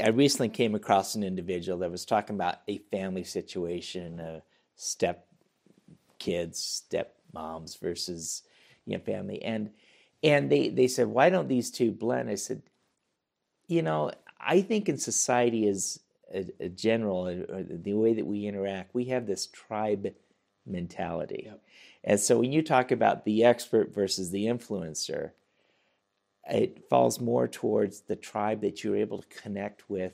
I 0.03 0.09
recently 0.09 0.49
came 0.49 0.75
across 0.75 1.15
an 1.15 1.23
individual 1.23 1.79
that 1.79 1.91
was 1.91 2.05
talking 2.05 2.35
about 2.35 2.57
a 2.67 2.79
family 2.91 3.23
situation, 3.23 4.19
uh, 4.19 4.39
step 4.75 5.27
kids, 6.19 6.59
step 6.59 7.15
moms 7.33 7.75
versus 7.75 8.43
you 8.85 8.97
know 8.97 9.03
family 9.03 9.41
and 9.43 9.69
and 10.23 10.49
they 10.49 10.69
they 10.69 10.87
said 10.87 11.07
why 11.07 11.29
don't 11.29 11.47
these 11.47 11.71
two 11.71 11.91
blend? 11.91 12.29
I 12.29 12.35
said, 12.35 12.63
you 13.67 13.81
know, 13.81 14.11
I 14.39 14.61
think 14.61 14.89
in 14.89 14.97
society 14.97 15.67
as 15.67 15.99
a, 16.33 16.45
a 16.59 16.69
general, 16.69 17.25
uh, 17.25 17.53
or 17.53 17.63
the 17.63 17.93
way 17.93 18.13
that 18.13 18.25
we 18.25 18.47
interact, 18.47 18.95
we 18.95 19.05
have 19.05 19.27
this 19.27 19.47
tribe 19.47 20.13
mentality. 20.65 21.43
Yep. 21.45 21.61
And 22.03 22.19
so 22.19 22.39
when 22.39 22.51
you 22.51 22.61
talk 22.61 22.91
about 22.91 23.25
the 23.25 23.43
expert 23.43 23.93
versus 23.93 24.31
the 24.31 24.45
influencer, 24.45 25.31
it 26.47 26.87
falls 26.89 27.19
more 27.19 27.47
towards 27.47 28.01
the 28.01 28.15
tribe 28.15 28.61
that 28.61 28.83
you're 28.83 28.97
able 28.97 29.21
to 29.21 29.27
connect 29.27 29.89
with 29.89 30.13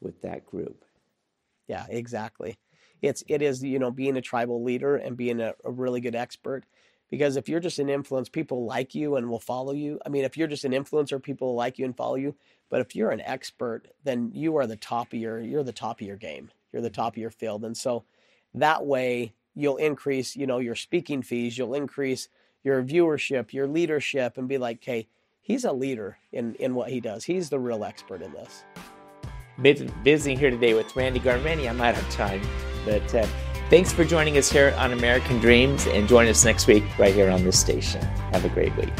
with 0.00 0.20
that 0.22 0.46
group. 0.46 0.84
Yeah, 1.68 1.86
exactly. 1.88 2.58
It's 3.02 3.24
it 3.28 3.42
is 3.42 3.62
you 3.62 3.78
know 3.78 3.90
being 3.90 4.16
a 4.16 4.22
tribal 4.22 4.62
leader 4.62 4.96
and 4.96 5.16
being 5.16 5.40
a, 5.40 5.54
a 5.64 5.70
really 5.70 6.00
good 6.00 6.14
expert 6.14 6.64
because 7.10 7.36
if 7.36 7.48
you're 7.48 7.60
just 7.60 7.78
an 7.78 7.88
influence, 7.88 8.28
people 8.28 8.64
like 8.64 8.94
you 8.94 9.16
and 9.16 9.28
will 9.28 9.40
follow 9.40 9.72
you. 9.72 10.00
I 10.04 10.08
mean, 10.08 10.24
if 10.24 10.36
you're 10.36 10.48
just 10.48 10.64
an 10.64 10.72
influencer, 10.72 11.22
people 11.22 11.54
like 11.54 11.78
you 11.78 11.84
and 11.84 11.96
follow 11.96 12.16
you. 12.16 12.34
But 12.68 12.80
if 12.80 12.96
you're 12.96 13.10
an 13.10 13.20
expert, 13.20 13.88
then 14.04 14.30
you 14.34 14.56
are 14.56 14.66
the 14.66 14.76
top 14.76 15.12
of 15.12 15.18
your 15.18 15.40
you're 15.40 15.62
the 15.62 15.72
top 15.72 16.00
of 16.00 16.06
your 16.06 16.16
game. 16.16 16.50
You're 16.72 16.82
the 16.82 16.90
top 16.90 17.14
of 17.14 17.18
your 17.18 17.30
field. 17.30 17.64
And 17.64 17.76
so 17.76 18.04
that 18.54 18.84
way 18.84 19.34
you'll 19.54 19.76
increase, 19.76 20.36
you 20.36 20.46
know, 20.46 20.58
your 20.58 20.74
speaking 20.74 21.22
fees, 21.22 21.56
you'll 21.56 21.74
increase 21.74 22.28
your 22.62 22.82
viewership, 22.82 23.52
your 23.52 23.68
leadership, 23.68 24.36
and 24.36 24.48
be 24.48 24.58
like, 24.58 24.78
okay, 24.78 25.06
he's 25.40 25.64
a 25.64 25.72
leader 25.72 26.18
in, 26.32 26.54
in 26.56 26.74
what 26.74 26.90
he 26.90 27.00
does. 27.00 27.24
He's 27.24 27.48
the 27.48 27.58
real 27.58 27.84
expert 27.84 28.20
in 28.20 28.32
this. 28.32 28.64
Visiting 29.58 30.38
here 30.38 30.50
today 30.50 30.74
with 30.74 30.94
Randy 30.96 31.20
Garmany. 31.20 31.68
I'm 31.68 31.80
out 31.80 31.96
of 31.96 32.08
time, 32.10 32.42
but 32.84 33.14
uh, 33.14 33.26
thanks 33.70 33.92
for 33.92 34.04
joining 34.04 34.38
us 34.38 34.50
here 34.50 34.74
on 34.78 34.92
American 34.92 35.38
Dreams 35.38 35.86
and 35.86 36.08
join 36.08 36.28
us 36.28 36.44
next 36.44 36.66
week 36.66 36.84
right 36.98 37.14
here 37.14 37.30
on 37.30 37.44
this 37.44 37.58
station. 37.58 38.02
Have 38.32 38.44
a 38.44 38.48
great 38.48 38.74
week. 38.76 38.92